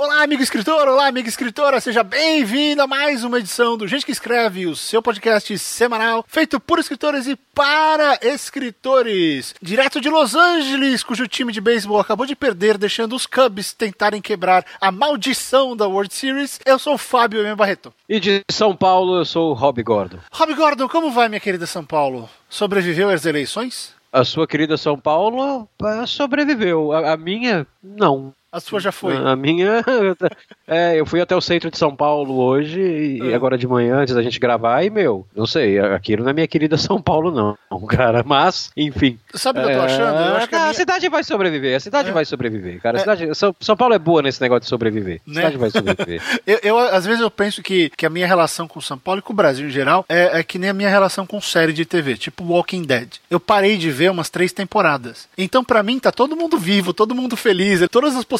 [0.00, 4.12] Olá, amigo escritor, olá, amiga escritora, seja bem-vindo a mais uma edição do Gente que
[4.12, 9.56] Escreve, o seu podcast semanal feito por escritores e para escritores.
[9.60, 14.22] Direto de Los Angeles, cujo time de beisebol acabou de perder, deixando os Cubs tentarem
[14.22, 17.56] quebrar a maldição da World Series, eu sou o Fábio M.
[17.56, 17.92] Barreto.
[18.08, 20.18] E de São Paulo, eu sou o Rob Gordon.
[20.30, 22.30] Rob Gordon, como vai, minha querida São Paulo?
[22.48, 23.98] Sobreviveu às eleições?
[24.12, 26.92] A sua querida São Paulo eh, sobreviveu.
[26.92, 28.32] A, a minha, não.
[28.50, 29.16] A sua já foi.
[29.16, 29.82] A minha.
[30.70, 33.34] É, eu fui até o centro de São Paulo hoje e É.
[33.34, 36.46] agora de manhã, antes da gente gravar, e meu, não sei, aquilo não é minha
[36.46, 37.56] querida São Paulo, não,
[37.88, 38.22] cara.
[38.22, 39.18] Mas, enfim.
[39.32, 40.14] Sabe o que eu tô achando?
[40.18, 42.12] Eu É, acho que a a, minha- cidade vai sobreviver, a cidade É.
[42.12, 42.98] vai sobreviver, cara.
[42.98, 45.22] A cidade, São, São Paulo é boa nesse negócio de sobreviver.
[45.26, 45.34] A Né?
[45.36, 46.22] cidade vai sobreviver.
[46.46, 49.22] Eu, eu, às vezes eu penso que, que a minha relação com São Paulo e
[49.22, 51.86] com o Brasil em geral é, é que nem a minha relação com série de
[51.86, 53.08] TV, tipo Walking Dead.
[53.30, 55.28] Eu parei de ver umas três temporadas.
[55.38, 58.37] Então, pra mim, tá todo mundo vivo, todo mundo feliz, todas as possibilidades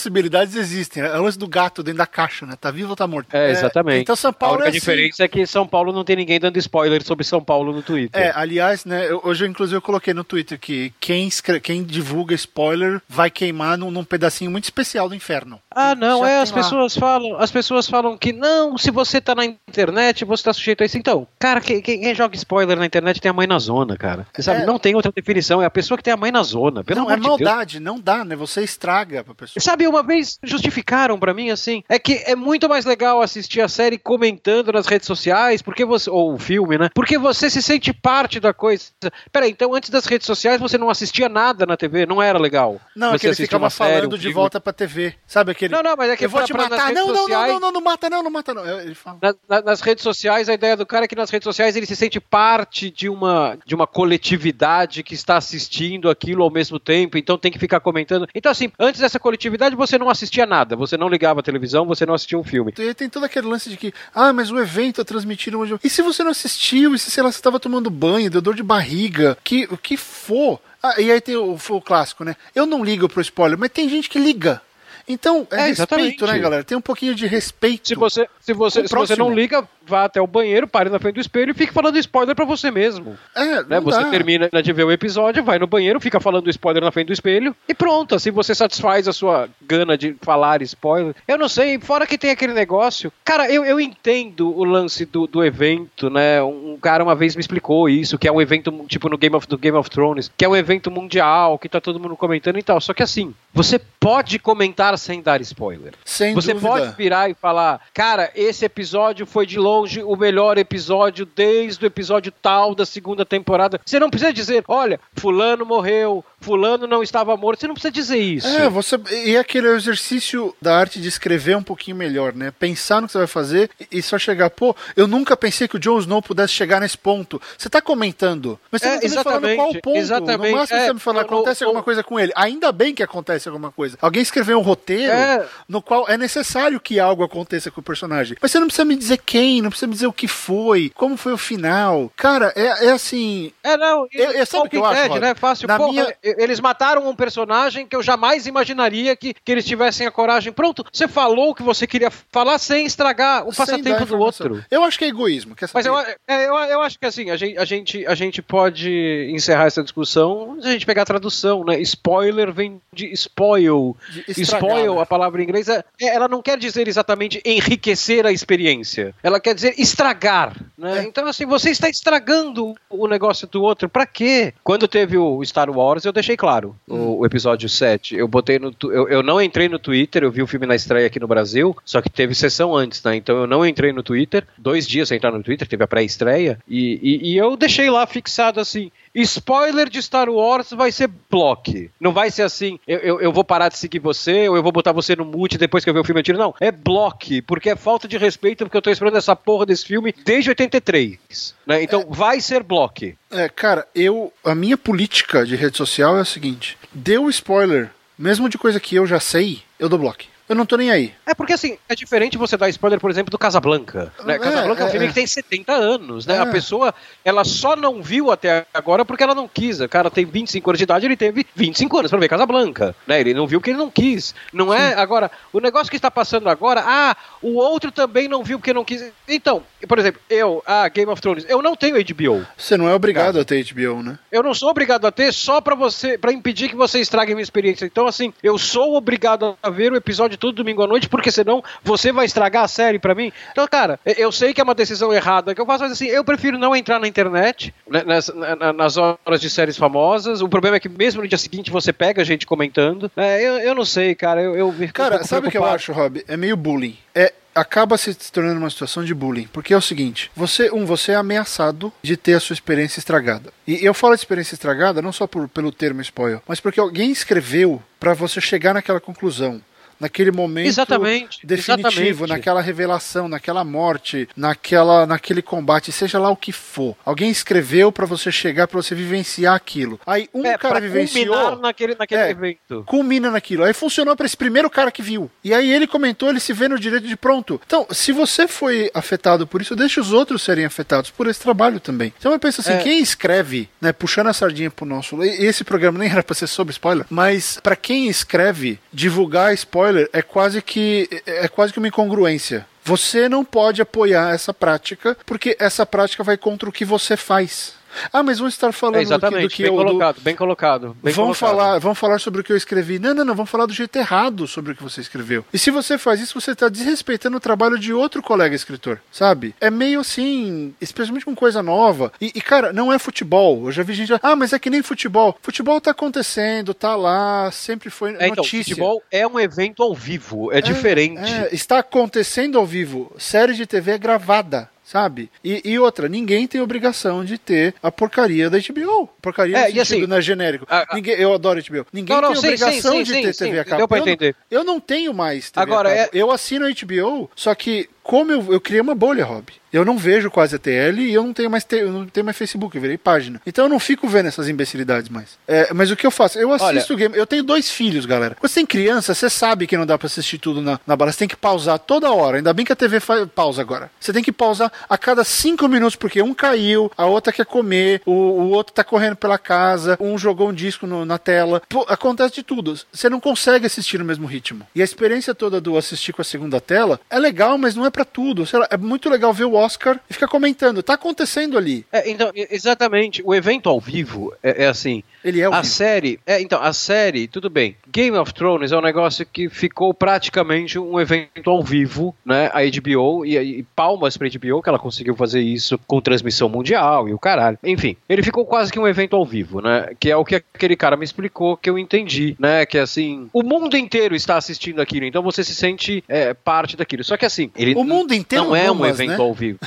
[0.57, 1.03] existem.
[1.03, 2.55] É o lance do gato dentro da caixa, né?
[2.61, 3.35] Tá vivo ou tá morto?
[3.35, 4.03] É, exatamente.
[4.03, 4.79] então, São a Paulo única é assim.
[4.79, 8.21] diferença é que São Paulo não tem ninguém dando spoiler sobre São Paulo no Twitter.
[8.23, 12.35] É, aliás, né, eu- hoje inclusive eu coloquei no Twitter que quem, escre- quem divulga
[12.35, 15.61] spoiler vai queimar num, num pedacinho muito especial do inferno.
[15.81, 16.57] Ah, não, é, as lá.
[16.57, 20.83] pessoas falam, as pessoas falam que não, se você tá na internet, você tá sujeito
[20.83, 20.99] a isso.
[20.99, 24.27] Então, cara, quem, quem- joga spoiler na internet tem a mãe na zona, cara.
[24.35, 24.67] Você sabe, É.
[24.67, 26.83] não tem outra definição, é a pessoa que tem a mãe na zona.
[26.83, 27.29] Pelo não, é de Deus.
[27.41, 28.35] maldade, não dá, né?
[28.35, 29.63] Você estraga pra pessoa.
[29.63, 33.69] Sabe, uma vez justificaram pra mim assim, é que é muito mais legal assistir a
[33.69, 36.89] série comentando nas redes sociais, porque você ou o filme, né?
[36.95, 38.87] Porque você se sente parte da coisa.
[39.31, 42.81] Peraí, então antes das redes sociais você não assistia nada na TV, não era legal.
[42.97, 44.35] Não, é você que ele ficava uma série, falando um de filme.
[44.35, 45.15] volta pra TV.
[45.27, 45.68] Sabe aquele.
[45.71, 46.93] Não, não, mas é que eu vou pra- te pra- nas matar.
[46.93, 48.81] Não, não, não, sociais- não, não, não mata, não, não mata, não.
[48.81, 49.19] Ele fala.
[49.23, 51.87] Na- na- nas redes sociais, a ideia do cara é que nas redes sociais ele
[51.87, 57.17] se sente parte de uma, de uma coletividade que está assistindo aquilo ao mesmo tempo,
[57.17, 58.27] então tem que ficar comentando.
[58.35, 62.05] Então, assim, antes dessa coletividade você não assistia nada, você não ligava a televisão, você
[62.05, 62.73] não assistia um filme.
[62.79, 65.77] E tem todo aquele lance de que, ah, mas o evento é transmitido hoje.
[65.83, 66.95] E se você não assistiu?
[66.95, 69.37] E se, sei lá, você estava tomando banho, deu dor de barriga?
[69.43, 70.61] Que, o que for.
[70.83, 72.37] Ah, e aí tem o, o clássico, né?
[72.55, 74.63] Eu não ligo pro spoiler, mas tem gente que liga.
[75.09, 76.23] Então, é, É, respeito, exatamente.
[76.25, 76.65] né, galera?
[76.65, 77.89] Tem um pouquinho de respeito.
[77.89, 81.15] Se você, se você, se você não liga, vá até o banheiro, pare na frente
[81.15, 83.17] do espelho e fique falando spoiler pra você mesmo.
[83.35, 83.81] É, Né?
[83.81, 84.11] Você dá.
[84.11, 87.55] termina de ver o episódio, vai no banheiro, fica falando spoiler na frente do espelho
[87.69, 88.15] e pronto.
[88.15, 91.15] Assim você satisfaz a sua gana de falar spoiler.
[91.27, 93.13] Eu não sei, fora que tem aquele negócio.
[93.25, 96.43] Cara, eu, eu entendo o lance do, do evento, né?
[96.43, 99.47] Um cara uma vez me explicou isso, que é um evento tipo no Game of,
[99.47, 102.63] do Game of Thrones, que é um evento mundial, que tá todo mundo comentando e
[102.63, 102.81] tal.
[102.81, 105.95] Só que assim, você pode comentar sem dar spoiler.
[106.05, 106.69] Sem Você dúvida.
[106.71, 111.87] pode virar e falar, cara, esse episódio foi de longe o melhor episódio desde o
[111.87, 113.81] episódio tal da segunda temporada.
[113.85, 117.61] Você não precisa dizer, olha, fulano morreu, fulano não estava morto.
[117.61, 118.47] Você não precisa dizer isso.
[118.47, 118.99] É, você.
[119.27, 122.51] E é aquele exercício da arte de escrever um pouquinho melhor, né?
[122.59, 125.79] Pensar no que você vai fazer e- só chegar, pô, eu nunca pensei que o
[125.79, 127.41] Jon Snow pudesse chegar nesse ponto.
[127.57, 129.97] Você tá comentando, mas você É, não tá me falando qual ponto.
[129.99, 132.33] exatamente, No máximo é, você me fala, no- acontece no- alguma coisa com ele.
[132.35, 133.99] Ainda bem que acontece alguma coisa.
[134.01, 135.47] Alguém escreveu um roteiro É.
[135.69, 138.37] no qual é necessário que algo aconteça com o personagem.
[138.41, 141.17] Mas você não precisa me dizer quem, não precisa me dizer o que foi, como
[141.17, 142.11] foi o final.
[142.17, 143.53] Cara, é, é assim.
[143.63, 145.35] É, não, Eu- eu- sabe o que eu acho, Dead, né?
[145.35, 145.69] Fácil.
[145.69, 150.07] Na Porra, minha- Eles mataram um personagem que eu jamais imaginaria que, que eles tivessem
[150.07, 150.53] a coragem.
[150.53, 154.65] Pronto, você falou o que você queria falar sem estragar o sem passatempo do outro.
[154.71, 155.55] Eu acho que é egoísmo.
[155.55, 156.17] Quer Mas eu, saber?
[156.27, 159.83] é, eu, eu acho que assim, a gente, a, gente, a gente pode encerrar essa
[159.83, 161.79] discussão se a gente pegar a tradução, né?
[161.81, 163.97] Spoiler vem de spoil.
[164.11, 165.03] De estragar, spoil, né?
[165.03, 169.15] a palavra em inglês, é- é- ela não quer dizer exatamente enriquecer a experiência.
[169.23, 170.68] Ela quer dizer estragar.
[170.79, 171.01] Né?
[171.01, 171.03] É.
[171.03, 173.89] Então, assim, você está estragando o negócio do outro.
[173.89, 174.55] Pra quê?
[174.63, 176.77] Quando teve o Star Wars, eu deixei claro.
[176.87, 178.17] O, o episódio 7.
[178.17, 178.73] Eu botei no.
[178.85, 181.77] Eu, eu não entrei no Twitter, eu vi o filme na estreia aqui no Brasil,
[181.85, 183.17] só que teve sessão antes, né?
[183.17, 184.47] Então eu não entrei no Twitter.
[184.57, 186.59] Dois dias sem entrar no Twitter, teve a pré-estreia.
[186.69, 188.93] E, e, e eu deixei lá fixado assim.
[189.15, 191.91] Spoiler de Star Wars vai ser block.
[191.99, 194.71] Não vai ser assim, eu, eu, eu vou parar de seguir você, ou eu vou
[194.71, 196.39] botar você no mute depois que eu ver o filme antigo.
[196.39, 199.87] Não, é block, porque é falta de respeito, porque eu tô esperando essa porra desse
[199.87, 201.55] filme desde 83.
[201.67, 201.83] Né?
[201.83, 203.17] Então vai ser block.
[203.31, 204.33] É, cara, eu.
[204.45, 208.95] A minha política de rede social é a seguinte: deu spoiler, mesmo de coisa que
[208.95, 210.25] eu já sei, eu dou bloco.
[210.49, 211.13] Eu não tô nem aí.
[211.27, 214.13] É porque assim, é diferente você dar spoiler, por exemplo, do Casablanca.
[214.25, 214.37] Né?
[214.37, 215.09] É, Casablanca é, um é, filme é.
[215.09, 216.37] que tem 70 anos, né?
[216.37, 216.39] É.
[216.39, 219.81] A pessoa, ela só não viu até agora porque ela não quis.
[219.81, 223.21] O cara tem 25 anos de idade, ele teve 25 anos pra ver Casablanca, né?
[223.21, 224.35] Ele não viu porque ele não quis.
[224.53, 224.95] Não é?
[224.95, 228.85] Agora, o negócio que está passando agora, ah, o outro também não viu porque não
[228.85, 229.05] quis.
[229.29, 232.47] Então, por exemplo, eu, ah, Game of Thrones, eu não tenho HBO.
[232.57, 234.19] Você não é obrigado a ter HBO, né?
[234.33, 237.35] Eu não sou obrigado a ter só pra você, para impedir que você estrague a
[237.35, 237.85] minha experiência.
[237.85, 241.63] Então, assim, eu sou obrigado a ver o episódio todo domingo à noite, porque senão
[241.83, 243.33] você vai estragar a série para mim.
[243.53, 246.25] Então, cara, eu sei que é uma decisão errada que eu faço, mas assim, eu
[246.25, 248.31] prefiro não entrar na internet, né, nas,
[248.75, 250.41] nas horas de séries famosas.
[250.41, 253.11] O problema é que mesmo no dia seguinte você pega a gente comentando.
[253.17, 254.41] É, eu, eu não sei, cara.
[254.41, 256.25] Eu, eu cara, um sabe o que eu acho, Rob?
[256.27, 256.97] É meio bullying.
[257.15, 259.49] É, acaba se tornando uma situação de bullying.
[259.53, 263.53] Porque é o seguinte: você, um, você é ameaçado de ter a sua experiência estragada.
[263.67, 267.11] E eu falo de experiência estragada não só por, pelo termo spoiler, mas porque alguém
[267.11, 269.61] escreveu para você chegar naquela conclusão
[269.99, 272.29] naquele momento exatamente, definitivo, exatamente.
[272.29, 276.97] naquela revelação, naquela morte, naquela, naquele combate, seja lá o que for.
[277.05, 280.01] Alguém escreveu para você chegar, para você vivenciar aquilo.
[280.07, 281.57] Aí um é, cara vivenciou.
[281.57, 282.85] naquele, naquele é, evento.
[282.87, 283.65] Culmina naquilo.
[283.65, 285.31] Aí funcionou para esse primeiro cara que viu.
[285.43, 287.61] E aí ele comentou, ele se vê no direito de pronto.
[287.67, 291.81] Então, se você foi afetado por isso, deixe os outros serem afetados por esse trabalho
[291.81, 292.13] também.
[292.19, 292.79] Então eu penso assim, é.
[292.79, 295.23] quem escreve, né, puxando a sardinha pro nosso.
[295.23, 300.09] Esse programa nem era pra ser sobre spoiler, mas para quem escreve, divulgar spoiler spoiler
[300.13, 302.67] é quase que é quase que uma incongruência.
[302.85, 307.75] Você não pode apoiar essa prática porque essa prática vai contra o que você faz.
[308.13, 309.77] Ah, mas vamos estar falando é exatamente, do que bem eu.
[309.77, 310.21] Colocado, do...
[310.23, 311.59] Bem colocado, bem vamos colocado.
[311.59, 312.99] Falar, vamos falar sobre o que eu escrevi.
[312.99, 315.45] Não, não, não, vamos falar do jeito errado sobre o que você escreveu.
[315.53, 319.55] E se você faz isso, você está desrespeitando o trabalho de outro colega escritor, sabe?
[319.61, 322.13] É meio assim, especialmente com coisa nova.
[322.21, 323.67] E, e, cara, não é futebol.
[323.67, 324.13] Eu já vi gente.
[324.23, 325.37] Ah, mas é que nem futebol.
[325.43, 328.75] Futebol tá acontecendo, tá lá, sempre foi é, então, notícia.
[328.75, 331.31] Futebol é um evento ao vivo, é, é diferente.
[331.31, 333.13] É, está acontecendo ao vivo.
[333.19, 335.31] Série de TV é gravada sabe?
[335.45, 339.07] E, e, outra, ninguém tem obrigação de ter a porcaria da HBO.
[339.21, 340.67] Porcaria é, no sentido, assim, não é genérico.
[340.69, 340.95] A, a...
[340.95, 341.87] Ninguém, eu adoro HBO.
[341.93, 343.77] Ninguém não, não, tem sim, obrigação sim, sim, de ter TV a cabo.
[343.77, 344.35] Deu pra entender.
[344.51, 345.93] Eu, eu não tenho mais TV Agora.
[345.93, 346.09] É...
[346.15, 349.53] Eu assino a HBO, só que como eu, eu criei uma bolha, Rob.
[349.71, 352.25] Eu não vejo quase a TL e eu não tenho mais te, eu não tenho
[352.25, 353.39] mais Facebook, eu virei página.
[353.47, 355.37] Então eu não fico vendo essas imbecilidades mais.
[355.47, 356.39] É, mas o que eu faço?
[356.39, 357.15] Eu assisto Olha, game.
[357.15, 358.35] Eu tenho dois filhos, galera.
[358.35, 361.13] Quando você tem criança, você sabe que não dá para assistir tudo na, na bala.
[361.13, 362.39] Você tem que pausar toda hora.
[362.39, 363.91] Ainda bem que a TV faz, pausa agora.
[364.01, 368.03] Você tem que pausar a cada cinco minutos, porque um caiu, a outra quer comer,
[368.05, 371.63] o, o outro tá correndo pela casa, um jogou um disco no, na tela.
[371.69, 372.79] Pô, acontece de tudo.
[372.93, 374.67] Você não consegue assistir no mesmo ritmo.
[374.75, 377.91] E a experiência toda do assistir com a segunda tela é legal, mas não é
[377.91, 378.45] para tudo.
[378.53, 380.83] Lá, é muito legal ver o Oscar e ficar comentando.
[380.83, 381.87] Tá acontecendo ali.
[381.93, 383.23] É, então, exatamente.
[383.25, 385.03] O evento ao vivo é, é assim.
[385.25, 385.73] Ele é ao a vivo.
[385.73, 386.21] série.
[386.27, 387.77] É, então, a série, tudo bem.
[387.91, 392.51] Game of Thrones é um negócio que ficou praticamente um evento ao vivo, né?
[392.53, 397.09] A HBO, e, e palmas pra HBO, que ela conseguiu fazer isso com transmissão mundial
[397.09, 397.59] e o caralho.
[397.65, 399.91] Enfim, ele ficou quase que um evento ao vivo, né?
[399.99, 402.67] Que é o que aquele cara me explicou que eu entendi, né?
[402.67, 407.03] Que assim, o mundo inteiro está assistindo aquilo, então você se sente é, parte daquilo.
[407.03, 407.75] Só que assim, ele.
[407.75, 409.17] O mundo inteiro não é um evento né?
[409.17, 409.59] ao vivo.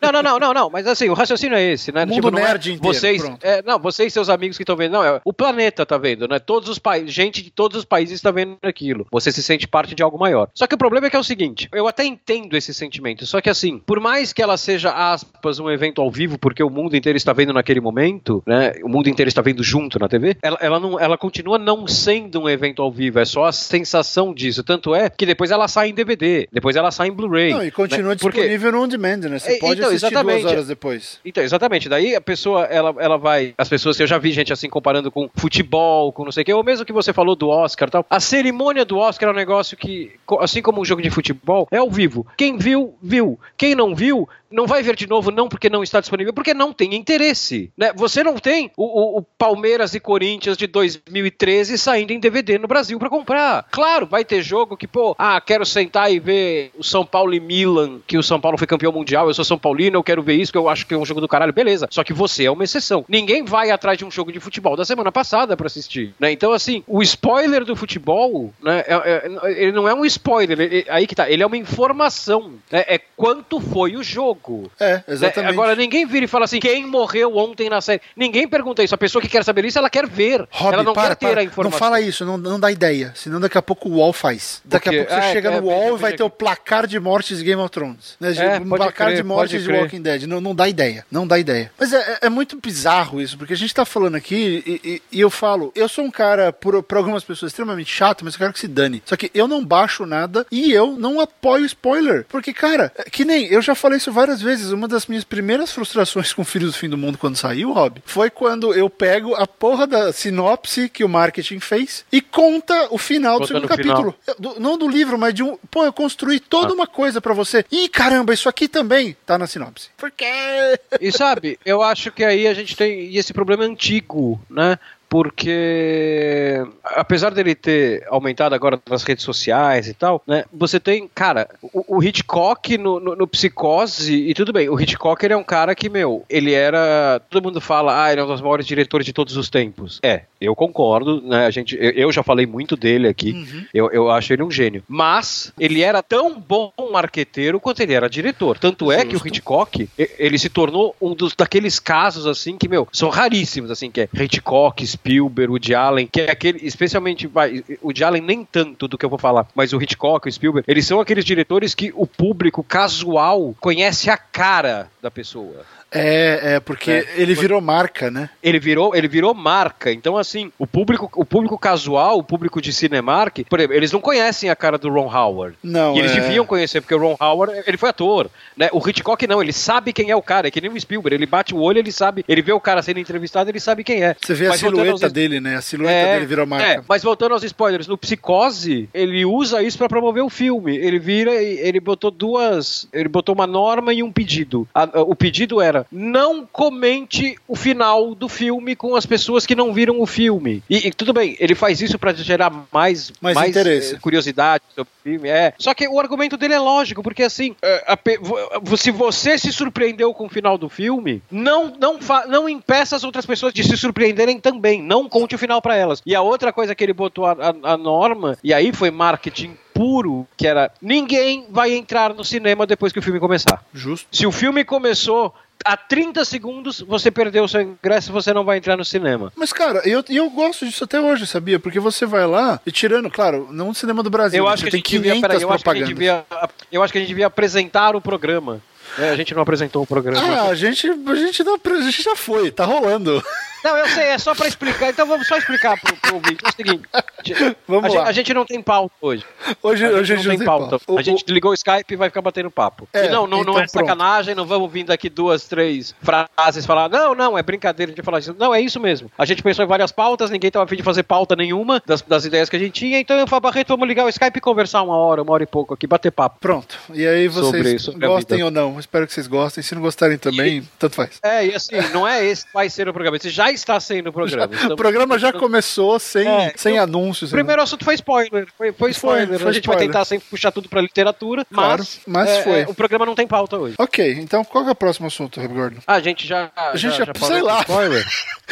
[0.00, 2.04] Não, não, não, não, não, mas assim, o raciocínio é esse, né?
[2.04, 4.76] O mundo tipo, nerd é inteiro, vocês, é, não, vocês e seus amigos que estão
[4.76, 6.38] vendo, não, é, o planeta tá vendo, né?
[6.38, 9.06] Todos os países, gente de todos os países está vendo aquilo.
[9.10, 10.48] Você se sente parte de algo maior.
[10.54, 13.40] Só que o problema é que é o seguinte, eu até entendo esse sentimento, só
[13.40, 16.96] que assim, por mais que ela seja aspas um evento ao vivo, porque o mundo
[16.96, 18.72] inteiro está vendo naquele momento, né?
[18.82, 22.42] O mundo inteiro está vendo junto na TV, ela, ela não, ela continua não sendo
[22.42, 24.62] um evento ao vivo, é só a sensação disso.
[24.62, 27.52] Tanto é que depois ela sai em DVD, depois ela sai em Blu-ray.
[27.52, 28.14] Não, e continua né?
[28.14, 29.38] disponível no on demand, né?
[29.38, 30.40] Você é, pode então, assistir exatamente.
[30.42, 31.20] duas horas depois.
[31.24, 31.88] Então, exatamente.
[31.88, 33.54] Daí a pessoa, ela, ela vai.
[33.56, 36.52] As pessoas, eu já vi gente assim comparando com futebol, com não sei o quê,
[36.52, 38.06] ou mesmo que você falou do Oscar e tal.
[38.08, 41.78] A cerimônia do Oscar é um negócio que, assim como um jogo de futebol, é
[41.78, 42.26] ao vivo.
[42.36, 43.38] Quem viu, viu.
[43.56, 46.72] Quem não viu, não vai ver de novo, não porque não está disponível, porque não
[46.72, 47.70] tem interesse.
[47.76, 47.92] Né?
[47.94, 52.66] Você não tem o, o, o Palmeiras e Corinthians de 2013 saindo em DVD no
[52.66, 53.66] Brasil para comprar.
[53.70, 57.40] Claro, vai ter jogo que, pô, ah, quero sentar e ver o São Paulo e
[57.40, 60.34] Milan, que o São Paulo foi campeão mundial, eu sou São Paulino, eu quero ver
[60.34, 61.86] isso, que eu acho que é um jogo do caralho, beleza.
[61.90, 63.04] Só que você é uma exceção.
[63.08, 66.14] Ninguém vai atrás de um jogo de futebol da semana passada para assistir.
[66.18, 66.32] Né?
[66.32, 70.86] Então, assim, o spoiler do futebol, né, é, é, ele não é um spoiler, ele,
[70.88, 72.54] aí que tá, ele é uma informação.
[72.70, 72.84] Né?
[72.86, 74.70] É quanto foi o jogo jogo.
[74.78, 75.52] É, exatamente.
[75.52, 78.00] Agora, ninguém vira e fala assim, quem morreu ontem na série.
[78.16, 78.94] Ninguém pergunta isso.
[78.94, 80.46] A pessoa que quer saber isso, ela quer ver.
[80.50, 81.40] Rob, ela não para, quer ter para.
[81.40, 81.70] a informação.
[81.70, 83.12] Não fala isso, não, não dá ideia.
[83.14, 84.60] Senão daqui a pouco o UOL faz.
[84.64, 86.98] Daqui a pouco você é, chega é, no UOL e vai ter o placar de
[86.98, 88.16] mortes de Game of Thrones.
[88.20, 88.34] Né?
[88.36, 90.22] É, o placar crer, de mortes de Walking Dead.
[90.24, 91.04] Não, não dá ideia.
[91.10, 91.70] Não dá ideia.
[91.78, 95.02] Mas é, é, é muito bizarro isso, porque a gente tá falando aqui e, e,
[95.12, 98.38] e eu falo, eu sou um cara, por, por algumas pessoas, extremamente chato, mas eu
[98.38, 99.02] quero que se dane.
[99.04, 102.24] Só que eu não baixo nada e eu não apoio spoiler.
[102.28, 104.70] Porque, cara, que nem eu já falei isso várias vezes.
[104.72, 108.28] Uma das minhas primeiras frustrações com Filhos do Fim do Mundo quando saiu, Rob, foi
[108.28, 113.38] quando eu pego a porra da sinopse que o marketing fez e conta o final
[113.38, 114.14] conta do segundo capítulo.
[114.38, 115.56] Do, não do livro, mas de um.
[115.70, 116.74] Pô, eu construí toda ah.
[116.74, 117.64] uma coisa para você.
[117.70, 119.88] Ih, caramba, isso aqui também tá na sinopse.
[119.96, 120.78] Por quê?
[121.00, 124.78] E sabe, eu acho que aí a gente tem esse problema antigo, né?
[125.10, 130.44] Porque apesar dele ter aumentado agora nas redes sociais e tal, né?
[130.52, 135.22] Você tem, cara, o, o Hitchcock no, no, no, Psicose, e tudo bem, o Hitchcock
[135.24, 137.20] ele é um cara que, meu, ele era.
[137.28, 139.98] Todo mundo fala, ah, ele é um dos maiores diretores de todos os tempos.
[140.00, 141.44] É, eu concordo, né?
[141.44, 143.64] A gente, eu, eu já falei muito dele aqui, uhum.
[143.74, 144.84] eu, eu acho ele um gênio.
[144.86, 148.58] Mas ele era tão bom marqueteiro quanto ele era diretor.
[148.58, 149.08] Tanto é Justo.
[149.08, 153.72] que o Hitchcock, ele se tornou um dos daqueles casos assim que, meu, são raríssimos,
[153.72, 158.22] assim, que é Hitchcock, Spielberg, Woody Allen, que é aquele, especialmente, vai, o Woody Allen
[158.22, 161.24] nem tanto do que eu vou falar, mas o Hitchcock, o Spielberg, eles são aqueles
[161.24, 165.64] diretores que o público casual conhece a cara da pessoa.
[165.92, 167.06] É, é porque é.
[167.16, 168.30] ele virou marca, né?
[168.42, 169.90] Ele virou, ele virou marca.
[169.92, 174.00] Então, assim, o público, o público casual, o público de Cinemark, por exemplo, eles não
[174.00, 175.56] conhecem a cara do Ron Howard.
[175.62, 175.96] Não.
[175.96, 176.20] E eles é...
[176.20, 178.30] deviam conhecer, porque o Ron Howard, ele foi ator.
[178.56, 178.68] Né?
[178.72, 181.14] O Hitchcock não, ele sabe quem é o cara, é que nem o Spielberg.
[181.14, 184.04] Ele bate o olho, ele sabe, ele vê o cara sendo entrevistado, ele sabe quem
[184.04, 184.16] é.
[184.20, 185.12] Você vê mas a silhueta aos...
[185.12, 185.56] dele, né?
[185.56, 186.66] A silhueta é, dele virou marca.
[186.66, 190.76] É, mas voltando aos spoilers, no Psicose, ele usa isso para promover o filme.
[190.76, 194.68] Ele vira, ele botou duas, ele botou uma norma e um pedido.
[194.74, 199.72] A, o pedido era não comente o final do filme com as pessoas que não
[199.72, 200.62] viram o filme.
[200.68, 203.94] E, e tudo bem, ele faz isso para gerar mais, mais, mais interesse.
[203.94, 205.28] Eh, curiosidade sobre o filme.
[205.28, 205.52] É.
[205.58, 210.12] Só que o argumento dele é lógico, porque assim, é, a, se você se surpreendeu
[210.12, 214.40] com o final do filme, não, não, não impeça as outras pessoas de se surpreenderem
[214.40, 214.82] também.
[214.82, 216.02] Não conte o final para elas.
[216.04, 219.56] E a outra coisa que ele botou a, a, a norma, e aí foi marketing
[219.80, 223.64] puro, que era ninguém vai entrar no cinema depois que o filme começar.
[223.72, 224.06] Justo.
[224.12, 225.34] Se o filme começou
[225.64, 229.32] a 30 segundos você perdeu o seu ingresso e você não vai entrar no cinema.
[229.34, 231.58] Mas, cara, eu, eu gosto disso até hoje, sabia?
[231.58, 234.70] Porque você vai lá e tirando, claro, não no cinema do Brasil, eu acho que
[234.70, 236.24] tem 500 devia, peraí, eu Acho que a gente devia,
[236.70, 238.60] eu acho que a gente devia apresentar o programa.
[238.98, 240.20] É, a gente não apresentou o programa.
[240.20, 243.22] Ah, a gente, a gente, não, a gente já foi, tá rolando.
[243.62, 244.88] Não, eu sei, é só pra explicar.
[244.88, 246.42] Então vamos só explicar pro, pro ouvinte.
[246.44, 246.88] É o seguinte:
[247.68, 248.04] vamos a, lá.
[248.06, 249.24] Gente, a gente não tem pauta hoje.
[249.62, 250.78] Hoje a gente, a gente não, tem pauta.
[250.78, 251.00] pauta.
[251.00, 252.88] a gente ligou o Skype e vai ficar batendo papo.
[252.92, 253.70] É, e não, não, então não é pronto.
[253.72, 256.88] sacanagem, não vamos vir daqui duas, três frases falar.
[256.88, 258.34] Não, não, é brincadeira de falar isso.
[258.38, 259.10] Não, é isso mesmo.
[259.18, 262.24] A gente pensou em várias pautas, ninguém tava afim de fazer pauta nenhuma das, das
[262.24, 262.98] ideias que a gente tinha.
[262.98, 265.46] Então eu falo, Barreto, vamos ligar o Skype e conversar uma hora, uma hora e
[265.46, 266.38] pouco aqui, bater papo.
[266.40, 266.78] Pronto.
[266.94, 268.79] E aí vocês sobre, sobre gostem ou não.
[268.80, 269.62] Espero que vocês gostem.
[269.62, 271.18] Se não gostarem também, e, tanto faz.
[271.22, 273.16] É, e assim, não é esse que vai ser o programa.
[273.16, 274.54] Esse já está sendo o programa.
[274.56, 277.30] Já, o programa já começou sem, é, sem então, anúncios.
[277.30, 277.64] O primeiro né?
[277.64, 278.48] assunto foi spoiler.
[278.56, 279.28] Foi, foi spoiler.
[279.28, 279.86] Foi, foi a gente spoiler.
[279.86, 282.60] vai tentar sempre puxar tudo pra literatura, claro, mas, mas é, foi.
[282.60, 283.74] É, o programa não tem pauta hoje.
[283.78, 285.80] Ok, então qual é o próximo assunto, Gordon?
[285.86, 286.50] Ah, a gente já.
[286.56, 287.60] A gente já, já, já sei lá.
[287.60, 288.04] Spoiler.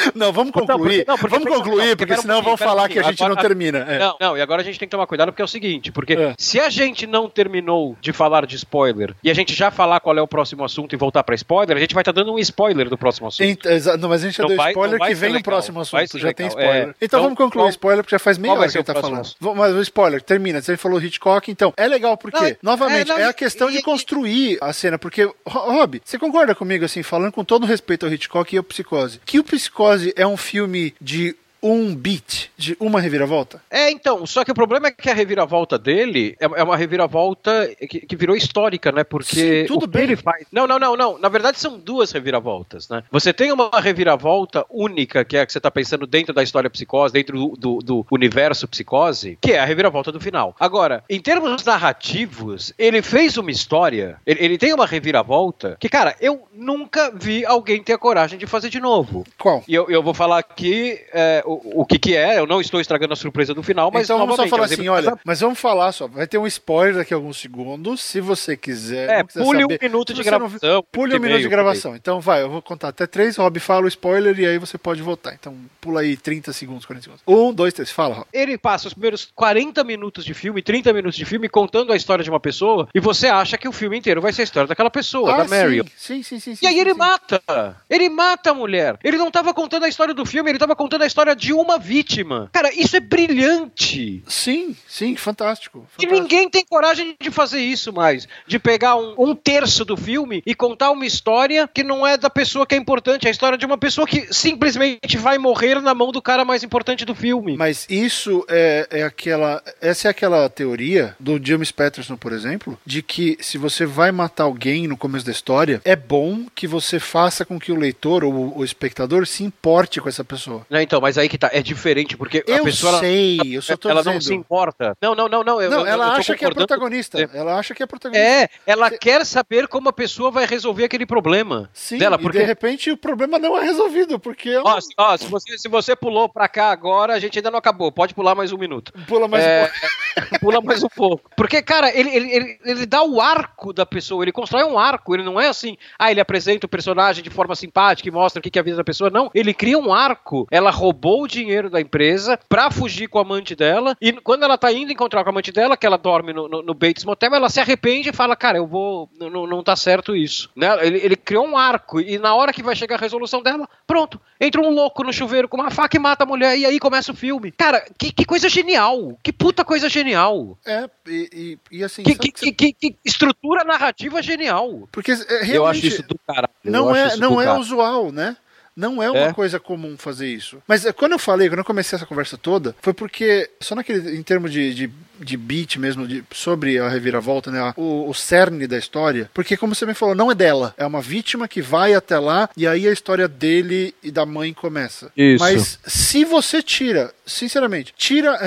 [0.15, 1.05] não, vamos concluir.
[1.07, 3.79] Não, porque, vamos concluir, porque, porque senão vão falar que a gente agora, não termina.
[3.79, 3.99] É.
[3.99, 6.15] Não, não, e agora a gente tem que tomar cuidado porque é o seguinte: porque
[6.15, 6.35] é.
[6.39, 10.17] se a gente não terminou de falar de spoiler e a gente já falar qual
[10.19, 12.39] é o próximo assunto e voltar pra spoiler, a gente vai estar tá dando um
[12.39, 13.47] spoiler do próximo assunto.
[13.47, 16.19] Então, mas a gente já deu spoiler que vem no próximo assunto.
[16.19, 16.89] Já tem spoiler.
[16.89, 16.95] É.
[17.01, 19.29] Então, vamos concluir o spoiler, porque já faz meia hora que ele tá falando.
[19.57, 20.61] Mas o spoiler, termina.
[20.61, 21.73] Você falou Hitchcock, então.
[21.77, 24.99] É legal porque, não, novamente, é, não, é, a questão e, de construir a cena.
[24.99, 29.21] Porque, Rob, você concorda comigo, assim, falando com todo respeito ao Hitchcock e ao Psicose,
[29.25, 33.63] que o Psicose é um filme de um beat de uma reviravolta?
[33.71, 37.69] É, então, só que o problema é que a reviravolta dele é, é uma reviravolta
[37.89, 39.05] que, que, virou histórica, né?
[39.05, 40.05] Porque Sim, tudo bem.
[40.05, 40.47] ele faz.
[40.53, 41.19] Não, não, não, não.
[41.19, 43.03] Na verdade são duas reviravoltas, né?
[43.11, 46.71] Você tem uma reviravolta única, que é a que você tá pensando dentro da história
[46.71, 50.55] psicose, dentro do, do, do universo psicose, que é a reviravolta do final.
[50.59, 56.15] Agora, em termos narrativos, ele fez uma história, ele, ele tem uma reviravolta que, cara,
[56.21, 59.25] eu nunca vi alguém ter a coragem de fazer de novo.
[59.39, 59.63] Qual?
[59.67, 61.01] E eu, eu vou falar aqui.
[61.13, 64.19] É, o, que que é, eu não estou estragando a surpresa do final, mas Então
[64.19, 67.17] vamos só falar assim, olha, mas vamos falar só, vai ter um spoiler daqui a
[67.17, 69.09] alguns segundos, se você quiser.
[69.09, 70.59] É, pule saber, um minuto de gravação.
[70.63, 71.97] Não, pule um minuto de gravação.
[71.97, 75.03] Então vai, eu vou contar até três, Rob fala o spoiler e aí você pode
[75.03, 75.35] votar.
[75.35, 77.23] Então pula aí 30 segundos, 40 segundos.
[77.27, 78.27] Um, dois, três, fala, Rob.
[78.33, 82.23] Ele passa os primeiros 40 minutos de filme, 30 minutos de filme contando a história
[82.23, 84.91] de uma pessoa e você acha que o filme inteiro vai ser a história daquela
[84.91, 85.85] pessoa, ah, da Mary.
[85.97, 86.65] Sim, sim, sim, sim.
[86.65, 86.99] E aí sim, ele sim.
[86.99, 87.43] mata.
[87.89, 88.99] Ele mata a mulher.
[89.03, 91.79] Ele não estava contando a história do filme, ele estava contando a história de uma
[91.79, 92.51] vítima.
[92.53, 94.23] Cara, isso é brilhante.
[94.27, 95.87] Sim, sim, fantástico.
[95.91, 96.03] fantástico.
[96.03, 98.27] E ninguém tem coragem de fazer isso mais.
[98.47, 102.29] De pegar um, um, terço do filme e contar uma história que não é da
[102.29, 105.95] pessoa que é importante, é a história de uma pessoa que simplesmente vai morrer na
[105.95, 107.57] mão do cara mais importante do filme.
[107.57, 109.63] Mas isso é, é aquela.
[109.81, 114.45] Essa é aquela teoria do James Patterson, por exemplo, de que se você vai matar
[114.45, 118.59] alguém no começo da história, é bom que você faça com que o leitor ou
[118.59, 120.67] o espectador se importe com essa pessoa.
[120.69, 122.99] Não, então, mas aí aí que tá, é diferente, porque eu a pessoa.
[123.01, 124.15] sei, ela, eu só tô ela dizendo.
[124.15, 124.97] não se importa.
[125.01, 125.61] Não, não, não, não.
[125.63, 127.31] Eu, Não, eu- ela eu acha que é protagonista.
[127.33, 128.27] Ela acha que é protagonista.
[128.29, 132.17] É, ela Cê- quer saber como a pessoa vai resolver aquele problema Sim, dela.
[132.17, 135.59] e Porque de repente o problema não é resolvido, porque Ó, se, ó, se você,
[135.59, 137.93] se você pulou pra cá agora, a gente ainda não acabou.
[137.93, 138.93] Pode pular mais um minuto.
[139.07, 139.79] pula mais um É, pouco.
[140.41, 141.31] pula mais um pouco.
[141.37, 145.15] Porque, cara, ele, ele, ele, ele dá o arco da pessoa, ele constrói um arco.
[145.15, 148.43] Ele não é assim, ah, ele apresenta o personagem de forma simpática e mostra o
[148.43, 149.11] que que é a vida da pessoa.
[149.11, 150.47] Não, ele cria um arco.
[150.51, 153.97] Ela roubou o dinheiro da empresa pra fugir com a amante dela.
[154.01, 156.63] E quando ela tá indo encontrar com a amante dela, que ela dorme no, no,
[156.63, 159.09] no Bates Motel, ela se arrepende e fala, cara, eu vou.
[159.19, 160.49] Não, não- tá certo isso.
[160.57, 160.69] Né?
[160.87, 162.01] Ele, ele criou um arco.
[162.01, 164.21] E na hora que vai chegar a resolução dela, pronto.
[164.41, 166.57] Entra um louco no chuveiro com uma faca e mata a mulher.
[166.59, 167.51] E aí começa o filme.
[167.53, 169.19] Cara, que, que coisa genial.
[169.23, 170.57] Que puta coisa genial.
[170.65, 172.03] É, e, e, e assim.
[172.03, 174.89] Que, que, que, que- que estrutura narrativa genial.
[174.93, 176.49] Porque é, realmente Eu acho isso do caralho.
[176.65, 178.37] não é, não do é usual, né?
[178.79, 179.33] Não é uma É.
[179.33, 180.63] coisa comum fazer isso.
[180.69, 184.17] Mas é, quando eu falei, quando eu comecei essa conversa toda, foi porque, só naquele,
[184.17, 187.73] em termos de, de, de beat mesmo, de, sobre a reviravolta, né?
[187.77, 190.75] O, o cerne da história, porque como você me falou, não é dela.
[190.77, 194.53] É uma vítima que vai até lá e aí a história dele e da mãe
[194.53, 195.11] começa.
[195.17, 195.43] Isso.
[195.45, 198.45] Mas se você tira, sinceramente, tira a,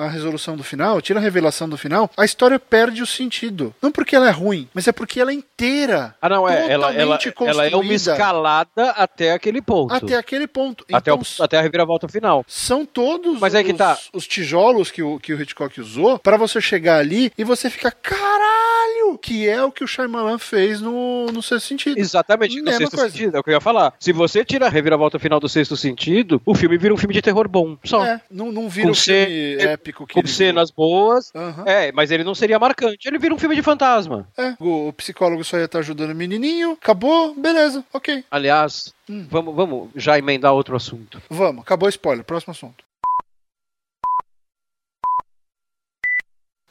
[0.00, 3.74] a- a resolução do final, tira a revelação do final, a história perde o sentido.
[3.82, 6.14] Não porque ela é ruim, mas é porque ela é inteira.
[6.20, 6.70] Ah, não, é.
[6.70, 9.92] Ela, ela, ela é uma escalada até aquele ponto.
[9.94, 10.84] Até aquele ponto.
[10.92, 12.44] Até, então, o- até a reviravolta final.
[12.48, 13.98] são todos Mas aí que os, tá.
[14.12, 17.90] os tijolos que o, que o Hitchcock usou pra você chegar ali e você ficar,
[17.92, 19.18] caralho!
[19.20, 21.98] Que é o que o Shyamalan fez no, no sexto sentido.
[21.98, 23.10] Exatamente, no sexto coisa.
[23.10, 23.94] sentido, é o que eu ia falar.
[23.98, 27.22] Se você tira a reviravolta final do sexto sentido, o filme vira um filme de
[27.22, 27.76] terror bom.
[27.84, 28.04] Só.
[28.04, 31.30] É, não, não vira Com o filme ce- épico que Com cenas boas.
[31.34, 31.64] Aham.
[31.66, 33.06] É, mas ele não seria marcante.
[33.08, 34.28] Ele vira um filme de fantasma.
[34.36, 38.24] É, o, o psicólogo só ia estar ajudando o menininho, acabou, beleza, ok.
[38.30, 39.26] Aliás, Hum.
[39.30, 41.20] vamos, vamos já emendar outro assunto.
[41.28, 42.82] Vamos, acabou o spoiler, próximo assunto.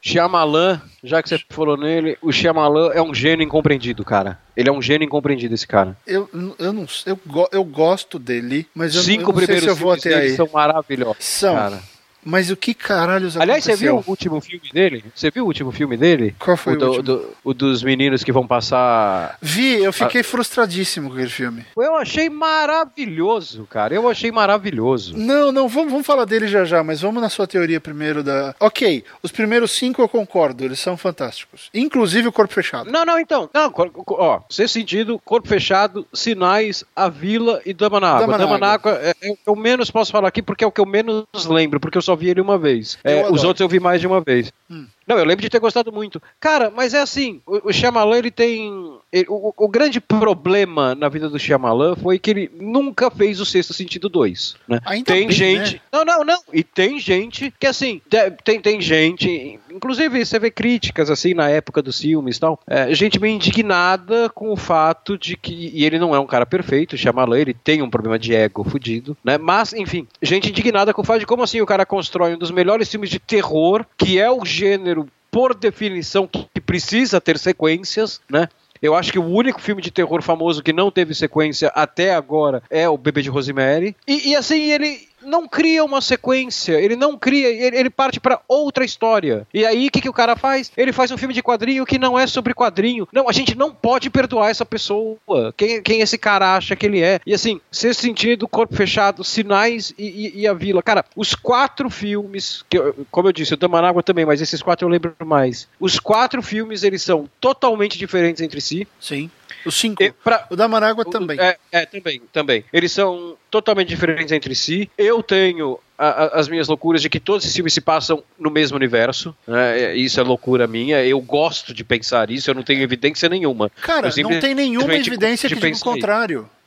[0.06, 4.38] Shyamalan, já que você falou nele, o Shyamalan é um gênio incompreendido, cara.
[4.56, 5.96] Ele é um gênio incompreendido, esse cara.
[6.06, 6.30] Eu,
[6.60, 7.20] eu não sei, eu,
[7.54, 10.14] eu gosto dele, mas eu, não- Cinco eu não sei primeiros se eu vou até
[10.16, 10.36] aí.
[10.36, 11.82] são maravilhosos, São, cara.
[12.26, 14.10] Mas o que caralhos Aliás, você viu aconteceu?
[14.10, 15.06] o último filme dele?
[15.14, 16.36] Você viu o último filme dele?
[16.40, 17.04] Qual foi o, o, do- último?
[17.04, 19.38] do- o dos meninos que vão passar.
[19.42, 20.24] Vi, eu fiquei Ah.
[20.24, 21.66] frustradíssimo com aquele filme.
[21.78, 23.94] Eu achei maravilhoso, cara.
[23.94, 25.18] Eu achei maravilhoso.
[25.18, 28.56] Não, não, vamos, vamos falar dele já já, mas vamos na sua teoria primeiro da.
[28.60, 31.70] Ok, os primeiros cinco eu concordo, eles são fantásticos.
[31.74, 32.92] Inclusive o Corpo Fechado.
[32.92, 33.50] Não, não, então.
[33.54, 33.72] Não,
[34.10, 38.20] ó, sem sentido, corpo fechado, sinais, a vila e Dama na Água.
[38.22, 40.64] Dama na Dama na Água é, é o que eu menos posso falar aqui porque
[40.64, 42.98] é o que eu menos lembro, porque eu só vi ele uma vez.
[43.04, 44.52] É, os outros eu vi mais de uma vez.
[44.70, 44.86] Hum.
[45.08, 46.22] Não, eu lembro de ter gostado muito.
[46.40, 48.72] Cara, mas é assim, o, o Shyamalan, ele tem...
[49.12, 53.46] ele- o, o grande problema na vida do Shyamalan foi que ele nunca fez o
[53.46, 54.80] Sexto Sentido 2, né?
[54.86, 55.76] Ainda tem bem, gente...
[55.76, 55.82] né?
[55.92, 56.40] Não, não, não.
[56.52, 58.02] E tem gente que, assim,
[58.44, 59.60] tem, tem gente...
[59.72, 62.60] Inclusive, você vê críticas, assim, na época dos filmes e tal.
[62.68, 65.72] é, gente meio indignada com o fato de que...
[65.74, 68.64] E ele não é um cara perfeito, o Shyamalan, ele tem um problema de ego
[68.64, 69.38] fudido, né?
[69.38, 72.52] Mas, enfim, gente indignada com o fato de como, assim, o cara constrói um dos
[72.52, 74.93] melhores filmes de terror, que é o gênero,
[75.34, 78.48] por definição, que precisa ter sequências, né?
[78.80, 82.62] Eu acho que o único filme de terror famoso que não teve sequência até agora
[82.70, 83.96] é o Bebê de Rosemary.
[84.06, 88.40] E, e, assim, ele não cria uma sequência, ele não cria, ele, ele parte pra
[88.48, 89.48] outra história.
[89.54, 90.72] E aí, o que, que o cara faz?
[90.78, 93.08] Ele faz um filme de quadrinho que não é sobre quadrinho.
[93.12, 95.18] Não, a gente não pode perdoar essa pessoa.
[95.56, 97.20] Quem, quem esse cara acha que ele é?
[97.26, 100.06] E assim, Sexto Sentido, Corpo Fechado, Sinais e,
[100.38, 100.82] e- e A Vila.
[100.84, 102.78] Cara, os quatro filmes, que
[103.12, 105.68] como eu disse, o Damanágua também, mas esses quatro eu lembro mais.
[105.80, 108.88] Os quatro filmes, eles são totalmente diferentes entre si.
[109.00, 109.30] Sim.
[109.66, 110.02] Os cinco.
[110.04, 111.40] E pra- O da Manágua o- também.
[111.40, 112.66] É, é, também, também.
[112.74, 114.90] Eles são totalmente diferentes entre si.
[114.98, 118.50] Eu tenho a- a- as minhas loucuras de que todos esses filmes se passam no
[118.50, 119.36] mesmo universo.
[119.48, 119.96] né?
[119.96, 121.04] Isso é loucura minha.
[121.06, 123.70] Eu gosto de pensar isso, eu não tenho evidência nenhuma.
[123.82, 126.08] Cara, não tem nenhuma evidência de que diga o isso.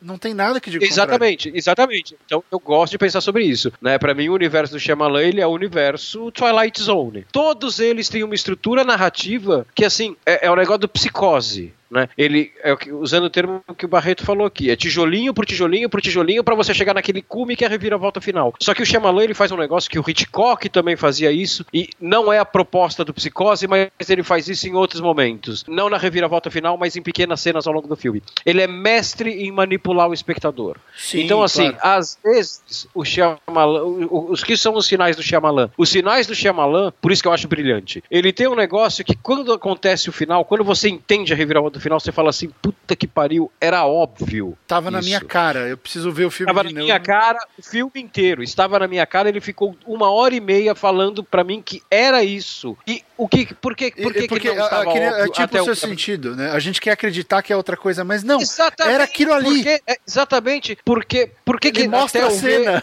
[0.07, 1.11] Não tem nada que diga o contrário.
[1.11, 2.17] Exatamente, exatamente.
[2.25, 3.73] Então eu gosto de pensar sobre isso.
[3.83, 3.99] Né?
[3.99, 7.27] Para mim, o universo do Shyamalan ele é o universo Twilight Zone.
[7.33, 11.75] Todos eles têm uma estrutura narrativa que, assim, é, é o negócio do psicose.
[11.91, 12.09] Né?
[12.17, 16.01] Ele, é usando o termo que o Barreto falou aqui, é tijolinho por tijolinho por
[16.01, 18.53] tijolinho para você chegar naquele cume que é a reviravolta final.
[18.61, 21.89] Só que o Shyamalan ele faz um negócio que o Hitchcock também fazia isso e
[22.01, 25.65] não é a proposta do psicose, mas ele faz isso em outros momentos.
[25.69, 28.23] Não na reviravolta final, mas em pequenas cenas ao longo do filme.
[28.45, 30.77] Ele é mestre em manipular estimular o espectador.
[30.97, 31.99] Sim, então, assim, claro.
[31.99, 35.71] às vezes, o Shyamalan, os que são os sinais do Shyamalan?
[35.77, 38.05] Os sinais do Shyamalan, por isso que eu acho brilhante.
[38.11, 41.83] Ele tem um negócio que quando acontece o final, quando você entende a reviravolta do
[41.83, 44.57] final, você fala assim, puta que pariu, era óbvio.
[44.67, 45.09] Tava na isso.
[45.09, 46.87] minha cara, eu preciso ver o filme Estava de na novo.
[46.87, 48.43] minha cara o filme inteiro.
[48.43, 52.23] Estava na minha cara, ele ficou uma hora e meia falando pra mim que era
[52.23, 52.77] isso.
[52.87, 53.55] E o que.
[53.55, 55.77] Por que, por que, porque que não a- estava é óbvio tipo o seu o
[55.77, 56.51] sentido, né?
[56.51, 58.41] A gente quer acreditar que é outra coisa, mas não.
[58.41, 59.63] Exatamente, era aquilo ali.
[59.65, 60.79] Porque, é, exatamente.
[60.85, 62.83] Porque, porque Ele que mostra a ver cena.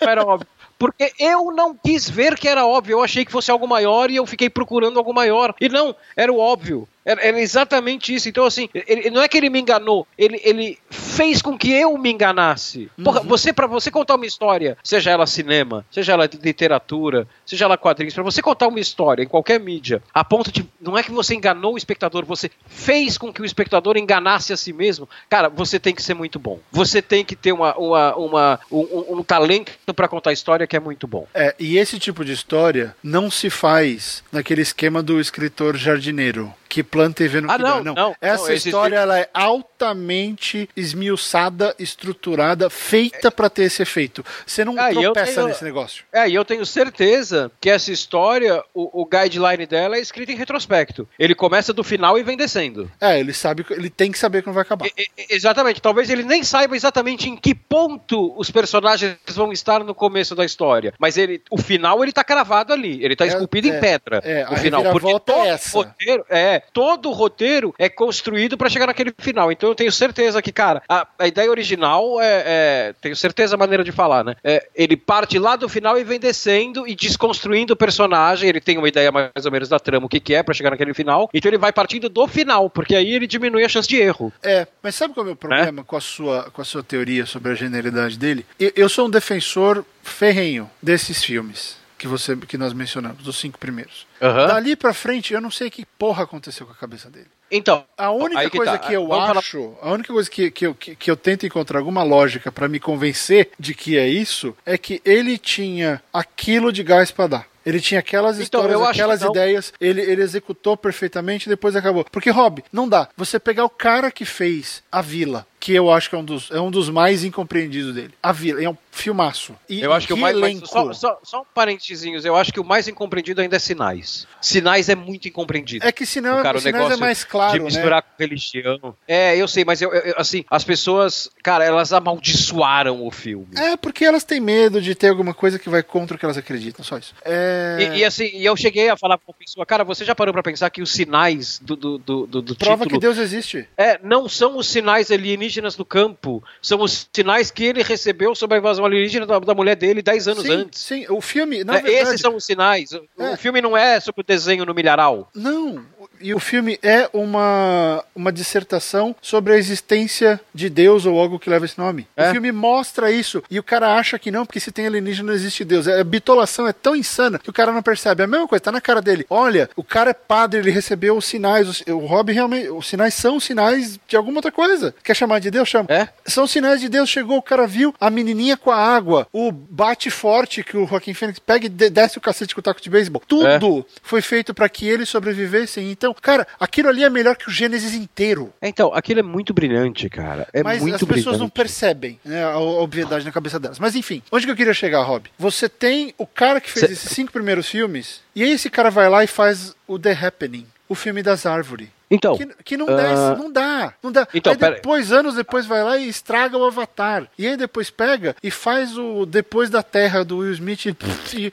[0.00, 0.46] não era óbvio?
[0.78, 2.94] Porque eu não quis ver que era óbvio.
[2.94, 5.54] Eu achei que fosse algo maior e eu fiquei procurando algo maior.
[5.60, 6.86] E não, era o óbvio.
[7.06, 8.28] Era, era exatamente isso.
[8.28, 11.96] Então, assim, ele- não é que ele me enganou, ele, ele fez com que eu
[11.96, 12.90] me enganasse.
[13.02, 13.26] Porra, Uhum.
[13.28, 18.12] você, para você contar uma história, seja ela cinema, seja ela literatura, seja ela quadrinhos,
[18.12, 20.66] para você contar uma história em qualquer mídia, a ponto de.
[20.80, 24.56] Não é que você enganou o espectador, você fez com que o espectador enganasse a
[24.56, 25.08] si mesmo.
[25.30, 26.58] Cara, você tem que ser muito bom.
[26.72, 30.76] Você tem que ter uma, uma, uma- um, um- um talento para contar história que
[30.76, 31.26] é muito bom.
[31.32, 36.52] É, e esse tipo de história não se faz naquele esquema do escritor jardineiro.
[36.76, 37.92] Que planta e vê no Ah, que não, dá.
[37.94, 44.22] não, Essa não, história ela é altamente esmiuçada, estruturada, feita pra ter esse efeito.
[44.46, 46.04] Você não Ah, tropeça tenho- nesse negócio.
[46.12, 50.36] É, e eu tenho certeza que essa história, o, o guideline dela é escrito em
[50.36, 51.08] retrospecto.
[51.18, 52.90] Ele começa do final e vem descendo.
[53.00, 54.86] É, ele sabe, ele tem que saber quando vai acabar.
[54.86, 55.80] E- exatamente.
[55.80, 60.44] Talvez ele nem saiba exatamente em que ponto os personagens vão estar no começo da
[60.44, 60.92] história.
[60.98, 63.02] Mas ele, o final ele tá cravado ali.
[63.02, 64.20] Ele tá É, esculpido é, em pedra.
[64.22, 64.82] é, o final.
[64.82, 65.76] Porque reviravolta todo é essa.
[65.78, 69.50] roteiro, é, todo o roteiro é construído pra chegar naquele final.
[69.52, 73.58] Então eu tenho certeza que, cara, a, a ideia original é, é- Tenho certeza a
[73.58, 74.34] maneira de falar, né?
[74.42, 78.48] É, ele parte lá do final e vem descendo e desconstruindo o personagem.
[78.48, 80.70] Ele tem uma ideia mais ou menos da trama, o que, que é pra chegar
[80.70, 81.28] naquele final.
[81.32, 84.32] Então ele vai partindo do final, porque aí ele diminui a chance de erro.
[84.42, 87.26] É, mas sabe qual é o meu problema com, a sua, com a sua teoria
[87.26, 88.44] sobre a genialidade dele?
[88.58, 93.58] Eu, eu sou um defensor ferrenho desses filmes que, você, que nós mencionamos, dos cinco
[93.58, 94.06] primeiros.
[94.20, 94.46] Aham.
[94.46, 97.26] Dali pra frente, eu não sei que porra aconteceu com a cabeça dele.
[97.50, 98.78] Então, A única que coisa tá.
[98.78, 101.46] que eu Vamos falar- acho, a única coisa que, que, eu, que, que eu tento
[101.46, 106.72] encontrar alguma lógica pra me convencer de que é isso, é que ele tinha aquilo
[106.72, 107.46] de gás pra dar.
[107.64, 112.04] Ele tinha aquelas Então, histórias, aquelas ideias, ele, ele executou perfeitamente e depois acabou.
[112.12, 113.08] Porque, Rob, não dá.
[113.16, 116.48] Você pegar o cara que fez A Vila, que eu acho que é um dos,
[116.52, 118.14] é um dos mais incompreendidos dele.
[118.22, 119.52] A Vila, é um filmaço.
[119.68, 120.36] E, Eu acho que o mais.
[120.36, 120.64] elenco.
[120.64, 124.28] só, só, só um parentezinhos, eu acho que o mais incompreendido ainda é Sinais.
[124.40, 125.84] Sinais é muito incompreendido.
[125.84, 127.64] É que senão, Cara, o sinais é mais claro, de né?
[127.64, 128.94] misturar com religião.
[129.08, 133.48] É, eu sei, mas eu, eu- assim, as pessoas, cara, elas amaldiçoaram o filme.
[133.56, 136.38] É, porque elas têm medo de ter alguma coisa que vai contra o que elas
[136.38, 137.12] acreditam, só isso.
[137.24, 137.90] É...
[137.94, 140.32] E, e assim, e eu cheguei a falar pra uma pessoa, cara, você já parou
[140.32, 143.68] pra pensar que os sinais do, do, do, do, do Prova título que Deus existe.
[143.76, 148.56] é, não são os sinais alienígenas do campo, são os sinais que ele recebeu sobre
[148.56, 150.80] a invasão alienígena da, da mulher dele 10 anos sim, antes.
[150.82, 151.96] Sim, o filme, na É, verdade...
[152.08, 152.92] Esses são os sinais.
[152.92, 153.32] O- É.
[153.32, 155.30] O filme não é sobre o desenho no milharal.
[155.34, 155.84] Não,
[156.20, 161.50] e o filme é uma, uma dissertação sobre a existência de Deus ou algo que
[161.50, 162.06] leva esse nome.
[162.16, 162.28] É.
[162.28, 165.34] O filme mostra isso e o cara acha que não, porque se tem alienígena não
[165.34, 165.86] existe Deus.
[165.88, 168.22] A bitolação é tão insana que o cara não percebe.
[168.22, 169.26] É a mesma coisa, tá na cara dele.
[169.28, 171.82] Olha, o cara é padre, ele recebeu os sinais.
[171.86, 172.68] O, o Rob realmente.
[172.68, 174.94] Os sinais são sinais de alguma outra coisa.
[175.02, 175.68] Quer chamar de Deus?
[175.68, 175.86] Chama.
[175.90, 176.08] É?
[176.26, 177.08] São sinais de Deus.
[177.08, 181.14] Chegou, o cara viu a menininha com a água, o bate forte que o Joaquim
[181.14, 183.22] Fênix pega e de- desce o cacete com o taco de beisebol.
[183.26, 185.90] Tudo foi feito para que eles sobrevivessem.
[185.90, 188.52] Então, cara, aquilo ali é melhor que o Gênesis inteiro.
[188.62, 190.46] Então, aquilo é muito brilhante, cara.
[190.52, 191.38] É Mas muito as pessoas brilhante.
[191.40, 193.78] não percebem né, a obviedade na cabeça delas.
[193.78, 195.28] Mas enfim, onde que eu queria chegar, Rob?
[195.38, 198.90] Você tem o cara que fez Cê- esses cinco primeiros filmes, e aí esse cara
[198.90, 201.88] vai lá e faz o The Happening, o filme das árvores.
[202.08, 204.28] Então, Que, que não, dá, ah, não dá, não dá.
[204.32, 207.26] então, aí pera- depois, anos depois, vai lá e estraga o Avatar.
[207.36, 210.86] E aí depois pega e faz o Depois da Terra do Will Smith.
[211.34, 211.52] E-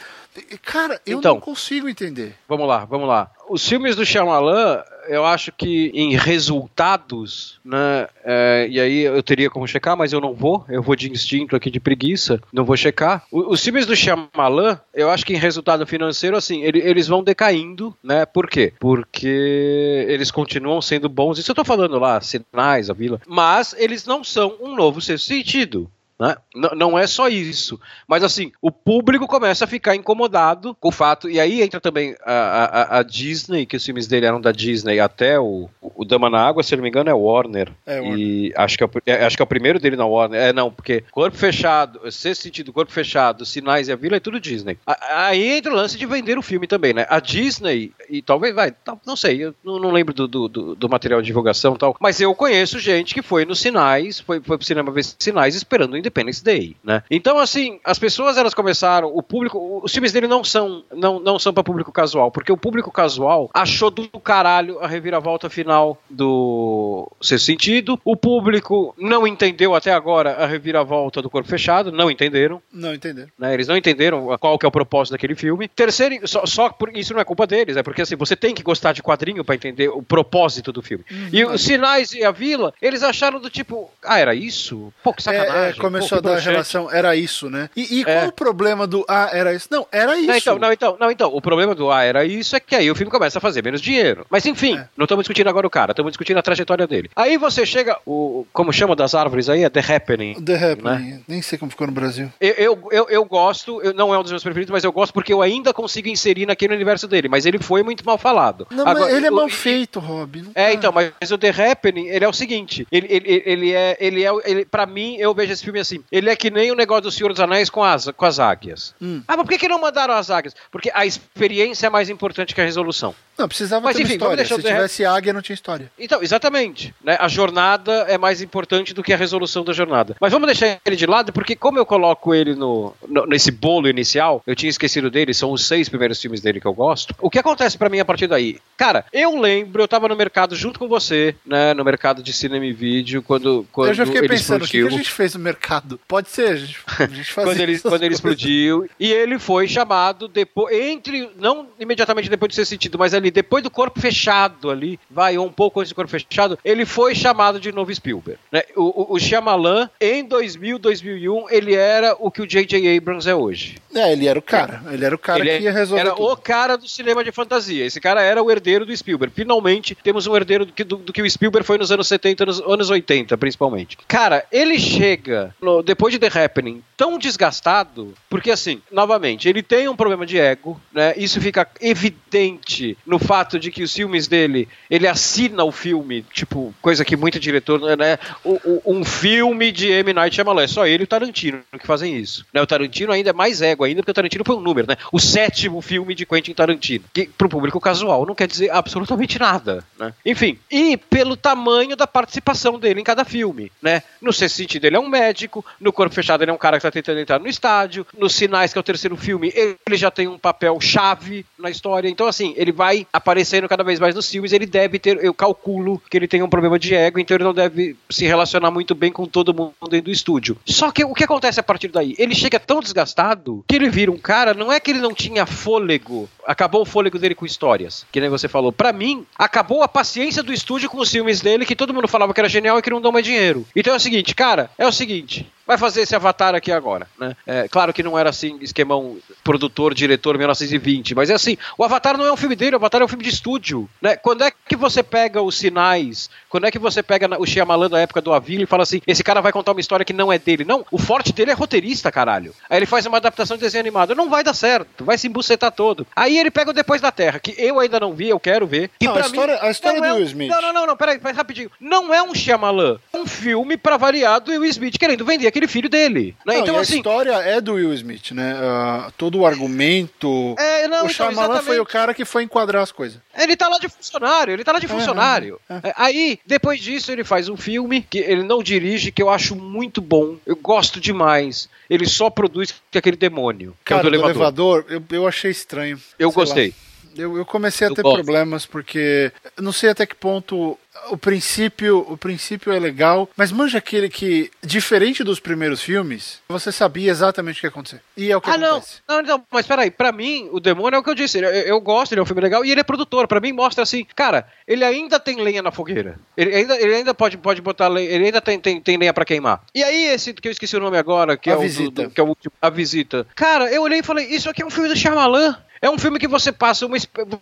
[0.62, 1.36] cara, eu Então.
[1.36, 2.36] não consigo entender.
[2.48, 3.30] vamos lá, vamos lá.
[3.50, 9.50] Os filmes do Shyamalan, eu acho que em resultados, né, é, e aí eu teria
[9.50, 12.76] como checar, mas eu não vou, eu vou de instinto aqui, de preguiça, não vou
[12.78, 13.24] checar.
[13.32, 17.24] O- os filmes do Shyamalan, eu acho que em resultado financeiro, assim, ele- eles vão
[17.24, 18.74] decaindo, né, por quê?
[18.80, 24.06] Porque eles continuam sendo bons, isso eu tô falando lá, Sinais, A Vila, mas eles
[24.06, 25.90] não são um novo sexto sentido.
[26.20, 26.36] Né?
[26.76, 27.80] Não é só isso.
[28.08, 31.30] Mas assim, o público começa a ficar incomodado com o fato.
[31.30, 35.00] E aí entra também a, a, a Disney, que os filmes dele eram da Disney
[35.00, 37.72] até o, o Dama na Água, se não me engano, é Warner.
[37.86, 38.18] É, Warner.
[38.18, 40.40] E acho que é, é, acho que é o primeiro dele na Warner.
[40.40, 44.40] É, não, porque Corpo Fechado, Sexto Sentido, Corpo Fechado, Sinais e a Vila é tudo
[44.40, 44.78] Disney.
[44.86, 47.06] Aí entra o lance de vender o filme também, né?
[47.10, 48.74] A Disney, e talvez, vai,
[49.06, 52.22] não sei, eu não, não lembro do, do, do, material de divulgação e tal, mas
[52.22, 55.98] eu conheço gente que foi nos Sinais, foi, foi pro cinema ver Sinais esperando o
[56.04, 57.02] Independence Day, né?
[57.10, 61.40] Então, assim, as pessoas elas começaram, o público, os filmes dele não são não, não
[61.40, 67.10] são para público casual, porque o público casual achou do caralho a reviravolta final do
[67.22, 72.62] Ser Sentido, o público não entendeu até agora a reviravolta do Corpo Fechado, não entenderam.
[72.72, 73.30] Não entenderam.
[73.38, 73.54] Né?
[73.54, 75.68] Eles não entenderam qual que é o propósito daquele filme.
[75.68, 78.64] Terceiro, só, só por, isso não é culpa deles, é porque assim, você tem que
[78.64, 81.04] gostar de quadrinho para entender o propósito do filme.
[81.10, 84.94] Uhum, e os Sinais e a Vila, eles acharam do tipo, ah, era isso?
[85.04, 85.64] Pô, que sacanagem.
[85.64, 87.70] É, é, começou a dar a relação, era isso, né?
[87.76, 88.28] E, e qual é.
[88.28, 89.68] o problema do ah, era isso?
[89.70, 90.28] Não, era isso.
[90.28, 92.90] Não, então, não, então, não, então, o problema do ah, era isso é que aí
[92.90, 94.26] o filme começa a fazer menos dinheiro.
[94.30, 94.88] Mas enfim, é.
[94.98, 97.10] não estamos discutindo agora o cara, estamos discutindo a trajetória dele.
[97.16, 99.64] Aí você chega, o como chama das árvores aí?
[99.64, 100.36] É The Happening.
[100.42, 101.12] The Happening.
[101.12, 101.20] Né?
[101.28, 102.32] Nem sei como ficou no Brasil.
[102.40, 105.14] Eu, eu, eu, eu gosto, eu, não é um dos meus preferidos, mas eu gosto
[105.14, 107.28] porque eu ainda consigo inserir naquele universo dele.
[107.28, 108.68] Mas ele foi muito mal falado.
[108.72, 110.44] Não, agora, ele é mal feito, Rob.
[110.56, 110.74] É, tá.
[110.74, 113.98] então, mas o The Happening, ele é o seguinte: ele, ele, ele é.
[114.00, 116.04] Ele é ele, pra mim, eu vejo esse filme assim.
[116.12, 118.96] Ele é que nem o negócio do Senhor dos Anéis com as, com as águias.
[119.02, 119.22] Hum.
[119.28, 120.56] Ah, mas por que, que não mandaram as águias?
[120.72, 123.14] Porque a experiência é mais importante que a resolução.
[123.38, 124.46] Não, precisava mas, ter enfim, história.
[124.46, 125.92] Se tivesse águia, não tinha história.
[125.98, 126.94] Então, exatamente.
[127.04, 127.18] Né?
[127.20, 130.16] A jornada é mais importante do que a resolução da jornada.
[130.20, 133.90] Mas vamos deixar ele de lado, porque como eu coloco ele no, no nesse bolo
[133.90, 137.16] inicial, eu tinha esquecido dele, são os seis primeiros filmes dele que eu gosto.
[137.20, 138.60] O que acontece para mim a partir daí?
[138.78, 141.74] Cara, eu lembro, eu tava no mercado junto com você, né?
[141.74, 144.90] No mercado de cinema e vídeo, quando, quando eu já fiquei pensando, o que a
[144.90, 145.73] gente fez no mercado?
[146.08, 148.90] Pode ser, a gente, a gente quando ele, quando ele explodiu.
[149.00, 153.64] E ele foi chamado depois, entre, não imediatamente depois de ser sentido, mas ali depois
[153.64, 157.60] do corpo fechado ali, vai, ou um pouco antes do corpo fechado, ele foi chamado
[157.60, 158.40] de novo Spielberg.
[158.52, 158.64] Né?
[158.76, 162.98] O, o, o Shyamalan, em 2000, 2001, ele era o que o J.J.
[162.98, 163.78] Abrams é hoje.
[163.96, 164.82] É, ele era o cara.
[164.92, 166.02] Ele era o cara ele que ia resolver.
[166.02, 166.32] Era tudo.
[166.32, 167.86] o cara do cinema de fantasia.
[167.86, 169.34] Esse cara era o herdeiro do Spielberg.
[169.34, 172.46] Finalmente temos um herdeiro do que, do, do que o Spielberg foi nos anos 70,
[172.46, 173.98] nos anos 80, principalmente.
[174.08, 179.88] Cara, ele chega, no, depois de The Happening, tão desgastado, porque assim, novamente, ele tem
[179.88, 181.14] um problema de ego, né?
[181.18, 186.74] Isso fica evidente no fato de que os filmes dele, ele assina o filme, tipo,
[186.82, 188.18] coisa que muito diretor, né?
[188.44, 190.14] O, o, um filme de M.
[190.14, 192.46] Night Shyamalan, é só ele e o Tarantino que fazem isso.
[192.54, 192.62] Né?
[192.62, 194.98] O Tarantino ainda é mais ego ainda, porque o Tarantino foi um número, né?
[195.12, 199.84] O sétimo filme de Quentin Tarantino, que pro público casual não quer dizer absolutamente nada,
[200.00, 200.14] né?
[200.26, 204.04] Enfim, e pelo tamanho da participação dele em cada filme, né?
[204.22, 206.84] No sexto sentido, ele é um médico, no Corpo Fechado ele é um cara que
[206.84, 210.28] tá tentando entrar no estádio, nos Sinais, que é o terceiro filme, ele já tem
[210.28, 214.54] um papel chave na história, então assim, ele vai aparecendo cada vez mais nos filmes,
[214.54, 217.54] ele deve ter, eu calculo que ele tem um problema de ego, então ele não
[217.54, 220.58] deve se relacionar muito bem com todo mundo dentro do estúdio.
[220.66, 222.16] Só que o que acontece a partir daí?
[222.18, 225.48] Ele chega tão desgastado que ele vira um cara, não é que ele não tinha
[225.48, 228.72] fôlego, acabou o fôlego dele com histórias, que nem você falou.
[228.72, 232.36] Para mim, acabou a paciência do estúdio com os filmes dele, que todo mundo falava
[232.36, 233.66] que era genial e que não dão mais dinheiro.
[233.76, 237.36] Então é o seguinte, cara, é o seguinte, vai fazer esse Avatar aqui agora, né?
[237.46, 242.18] É, claro que não era assim, esquemão produtor, diretor 1920, mas é assim, o Avatar
[242.18, 244.16] não é um filme dele, o Avatar é um filme de estúdio, né?
[244.16, 248.00] Quando é que você pega os sinais, quando é que você pega o Shyamalan da
[248.00, 250.38] época do Avila e fala assim, esse cara vai contar uma história que não é
[250.38, 250.64] dele?
[250.64, 252.54] Não, o forte dele é roteirista, caralho.
[252.70, 255.72] Aí ele faz uma adaptação de desenho animado, não vai dar certo, vai se embucetar
[255.72, 256.06] todo.
[256.16, 258.92] Aí ele pega o Depois da Terra, que eu ainda não vi, eu quero ver.
[259.00, 260.50] E não, a história, mim, a história do é Will Smith.
[260.50, 261.72] Não, não, não, não, peraí, peraí, rapidinho.
[261.80, 265.63] Não é um Shyamalan, é um filme pra variar do Will Smith querendo vender aquele
[265.68, 266.36] filho dele.
[266.46, 266.56] Né?
[266.56, 268.56] Não, então, assim, a história é do Will Smith, né?
[268.56, 270.56] Uh, todo o argumento.
[270.58, 271.66] É, não, o então, Shyamalan exatamente.
[271.66, 273.20] foi o cara que foi enquadrar as coisas.
[273.38, 275.60] Ele tá lá de funcionário, ele tá lá de funcionário.
[275.70, 275.94] É, é, é.
[275.96, 280.02] Aí, depois disso, ele faz um filme que ele não dirige, que eu acho muito
[280.02, 280.38] bom.
[280.46, 281.70] Eu gosto demais.
[281.90, 283.76] Ele só produz aquele demônio.
[283.84, 284.86] Cara, que é o do elevador.
[284.86, 286.00] elevador eu, eu achei estranho.
[286.18, 286.70] Eu gostei.
[286.70, 286.74] Lá.
[287.16, 290.78] Eu, eu comecei a ter problemas porque eu não sei até que ponto
[291.10, 296.72] o princípio, o princípio é legal, mas manja aquele que, diferente dos primeiros filmes, você
[296.72, 298.02] sabia exatamente o que ia acontecer.
[298.16, 299.02] E é o que ah, acontece.
[299.08, 301.40] Não, não, não, mas peraí, pra mim, o Demônio é o que eu disse.
[301.40, 303.28] Eu, eu gosto, ele é um filme legal e ele é produtor.
[303.28, 306.20] Pra mim, mostra assim, cara, ele ainda tem lenha na fogueira.
[306.38, 309.26] Ele ainda, ele ainda pode, pode botar lenha, ele ainda tem, tem, tem lenha pra
[309.26, 309.64] queimar.
[309.74, 312.04] E aí, esse que eu esqueci o nome agora, que a é visita.
[312.04, 313.28] o do, que é o último, A Visita.
[313.36, 315.58] Cara, eu olhei e falei, isso aqui é um filme do Shyamalan.
[315.84, 316.96] É um filme que você passa uma.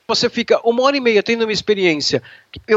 [0.07, 2.23] Você fica uma hora e meia tendo uma experiência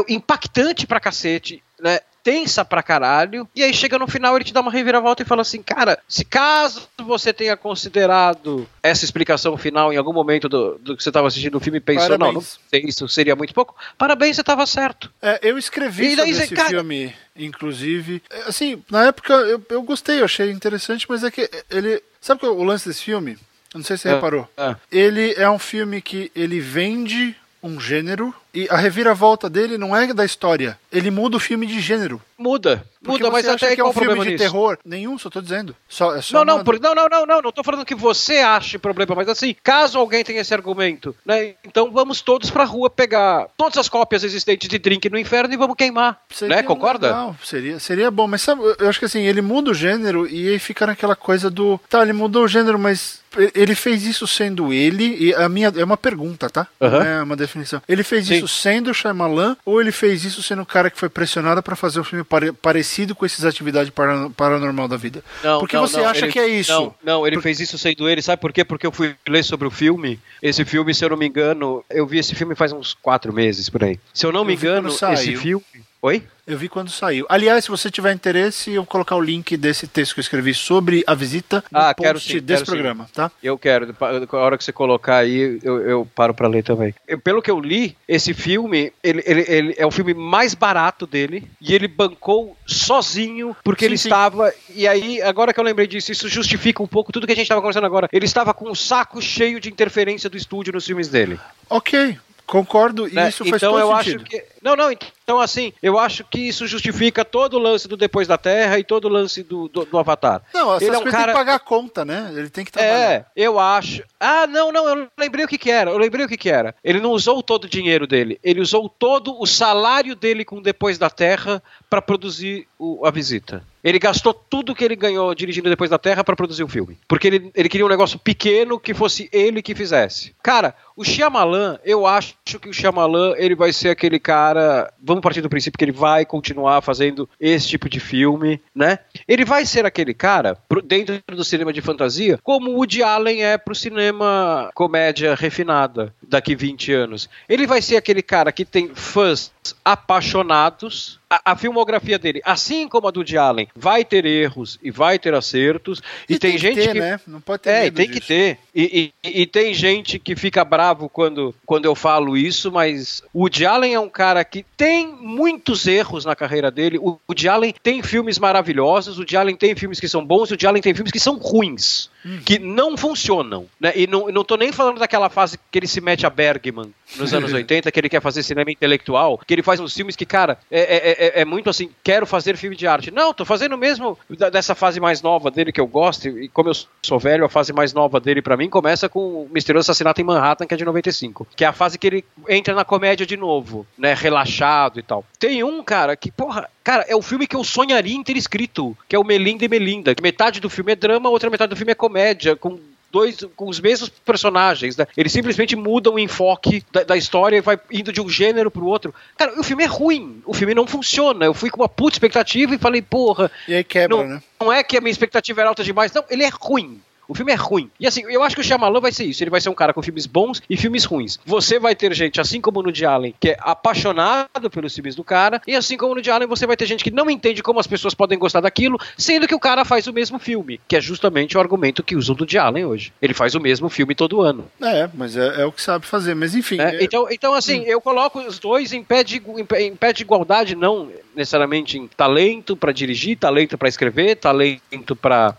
[0.07, 2.01] impactante pra cacete, né?
[2.21, 5.43] tensa pra caralho, e aí chega no final ele te dá uma reviravolta e fala
[5.43, 10.97] assim, cara, se caso você tenha considerado essa explicação final em algum momento do, do
[10.97, 12.59] que você estava assistindo o filme e pensou, parabéns.
[12.73, 15.13] não, não isso seria muito pouco, parabéns, você estava certo.
[15.21, 16.69] É, eu escrevi sobre esse cara...
[16.69, 21.47] filme, inclusive, é, assim, na época eu, eu gostei, eu achei interessante, mas é que
[21.69, 23.37] ele, sabe é o lance desse filme?
[23.77, 24.49] Não sei se você é, reparou.
[24.57, 24.75] É.
[24.91, 30.13] Ele é um filme que ele vende um gênero e a reviravolta dele não é
[30.13, 30.79] da história.
[30.91, 32.21] Ele muda o filme de gênero.
[32.37, 32.85] Muda.
[33.03, 34.43] Porque muda, mas até que é um filme de nisso?
[34.43, 34.77] terror.
[34.83, 35.75] Nenhum, só tô dizendo.
[35.87, 38.37] Só, é só não, não, por, não, não, não, não, não tô falando que você
[38.37, 41.53] ache problema, mas assim, caso alguém tenha esse argumento, né?
[41.63, 45.57] Então vamos todos pra rua pegar todas as cópias existentes de Drink no Inferno e
[45.57, 46.19] vamos queimar.
[46.29, 46.63] Seria né?
[46.63, 47.11] Concorda?
[47.11, 50.49] Não, seria, seria bom, mas sabe, eu acho que assim, ele muda o gênero e
[50.49, 51.79] aí fica naquela coisa do.
[51.89, 55.83] Tá, ele mudou o gênero, mas ele fez isso sendo ele, e a minha é
[55.83, 56.67] uma pergunta, tá?
[56.79, 57.01] Uhum.
[57.01, 57.81] é uma definição.
[57.87, 58.44] Ele fez Sim.
[58.45, 61.75] Isso sendo o Shyamalan ou ele fez isso sendo o cara que foi pressionado para
[61.75, 63.91] fazer um filme pare parecido com essas atividades
[64.35, 65.23] paranormal da vida?
[65.43, 66.71] Não, Porque não, você não, acha ele, que é isso?
[66.71, 67.43] Não, não ele Por...
[67.43, 68.21] fez isso sendo ele.
[68.21, 68.63] Sabe por quê?
[68.63, 70.19] Porque eu fui ler sobre o filme.
[70.41, 73.69] Esse filme, se eu não me engano, eu vi esse filme faz uns quatro meses
[73.69, 73.99] por aí.
[74.13, 75.63] Se eu não me engano, esse filme.
[76.05, 76.21] Oi?
[76.45, 77.25] Eu vi quando saiu.
[77.27, 80.53] Aliás, se você tiver interesse, eu vou colocar o link desse texto que eu escrevi
[80.53, 83.13] sobre a visita no ah, post sim, desse programa, sim.
[83.15, 83.31] tá?
[83.41, 83.95] Eu quero.
[83.99, 86.93] A hora que você colocar aí, eu, eu paro para ler também.
[87.07, 91.07] Eu, pelo que eu li, esse filme, ele, ele, ele, é o filme mais barato
[91.07, 94.53] dele e ele bancou sozinho porque sim, ele estava.
[94.75, 97.45] E aí, agora que eu lembrei disso, isso justifica um pouco tudo que a gente
[97.45, 98.07] estava conversando agora.
[98.13, 101.39] Ele estava com o saco cheio de interferência do estúdio nos filmes dele.
[101.67, 102.15] Ok,
[102.45, 103.29] Concordo, e né?
[103.29, 104.21] isso faz então, todo eu sentido.
[104.21, 104.54] Acho que...
[104.65, 108.35] Não, não, então assim, eu acho que isso justifica todo o lance do Depois da
[108.35, 110.41] Terra e todo o lance do, do, do Avatar.
[110.51, 111.17] Não, ele é um cara...
[111.17, 112.33] tem que pagar a conta, né?
[112.35, 113.11] Ele tem que trabalhar.
[113.11, 114.01] É, eu acho.
[114.19, 116.73] Ah, não, não, eu lembrei o que que era, eu lembrei o que que era.
[116.83, 120.97] Ele não usou todo o dinheiro dele, ele usou todo o salário dele com Depois
[120.97, 123.63] da Terra para produzir o, a visita.
[123.83, 126.97] Ele gastou tudo que ele ganhou dirigindo Depois da Terra para produzir o filme.
[127.07, 130.33] Porque ele, ele queria um negócio pequeno que fosse ele que fizesse.
[130.41, 134.54] Cara, o Shyamalan, eu acho que o Shyamalan, ele vai ser aquele cara...
[135.01, 138.99] Vamos partir do princípio que ele vai continuar fazendo esse tipo de filme, né?
[139.27, 143.57] Ele vai ser aquele cara, dentro do cinema de fantasia, como o Woody Allen é
[143.57, 147.29] pro cinema comédia refinada daqui 20 anos.
[147.47, 149.51] Ele vai ser aquele cara que tem fãs
[149.83, 154.91] apaixonados a, a, filmografia dele, assim como a do Woody Allen, vai ter erros e
[154.91, 156.01] vai ter acertos.
[156.29, 156.87] E, e tem, tem, gente que.
[156.87, 157.19] Ter, né?
[157.27, 157.69] Não pode ter.
[157.69, 158.21] É, tem disso.
[158.21, 158.59] que ter.
[158.73, 163.41] E, e, e, tem gente que fica bravo quando, quando eu falo isso, mas o
[163.41, 166.97] Woody Allen é um cara que tem muitos erros na carreira dele.
[166.99, 170.53] O Woody Allen tem filmes maravilhosos, o Woody Allen tem filmes que são bons, o
[170.53, 172.39] Woody Allen tem filmes que são ruins, hum.
[172.45, 173.65] que não funcionam.
[173.79, 173.93] Né?
[173.95, 177.33] E não, não tô nem falando daquela fase que ele se mete a Bergman nos
[177.33, 180.59] anos 80, que ele quer fazer cinema intelectual, que ele faz uns filmes que, cara,
[180.69, 183.09] é, é, é é, é, muito assim, quero fazer filme de arte.
[183.09, 184.17] Não, tô fazendo mesmo
[184.51, 187.73] dessa fase mais nova dele que eu gosto, e como eu sou velho, a fase
[187.73, 190.85] mais nova dele para mim começa com o Misterioso Assassinato em Manhattan, que é de
[190.85, 195.03] 95, que é a fase que ele entra na comédia de novo, né, relaxado e
[195.03, 195.25] tal.
[195.39, 198.95] Tem um, cara, que, porra, Cara, é o filme que eu sonharia em ter escrito,
[199.09, 200.13] que é o Melinda e Melinda.
[200.13, 202.79] Que metade do filme é drama, outra metade do filme é comédia, com
[203.15, 205.07] dois com os mesmos personagens, né?
[205.15, 208.85] Eles simplesmente mudam o enfoque da, da história e vai indo de um gênero pro
[208.85, 209.15] outro.
[209.37, 211.45] Cara, o filme é ruim, o filme não funciona.
[211.45, 213.49] Eu fui com uma puta expectativa e falei, porra.
[213.69, 214.43] E aí quebra, não, né?
[214.59, 216.99] Não é que a minha expectativa era alta demais, não, ele é ruim.
[217.27, 217.89] O filme é ruim.
[217.99, 219.43] E assim, eu acho que o Shyamalan vai ser isso.
[219.43, 221.39] Ele vai ser um cara com filmes bons e filmes ruins.
[221.45, 225.23] Você vai ter gente, assim como no de Allen, que é apaixonado pelos filmes do
[225.23, 227.79] cara, e assim como no de Allen, você vai ter gente que não entende como
[227.79, 231.01] as pessoas podem gostar daquilo, sendo que o cara faz o mesmo filme, que é
[231.01, 233.13] justamente o argumento que usam do de Allen hoje.
[233.21, 234.65] Ele faz o mesmo filme todo ano.
[234.81, 236.35] É, mas é, é o que sabe fazer.
[236.35, 236.79] Mas enfim.
[236.79, 237.03] É, é...
[237.03, 237.85] Então, então, assim, hum.
[237.85, 241.97] eu coloco os dois em pé de, em pé, em pé de igualdade, não necessariamente
[241.97, 245.55] em talento para dirigir, talento para escrever, talento para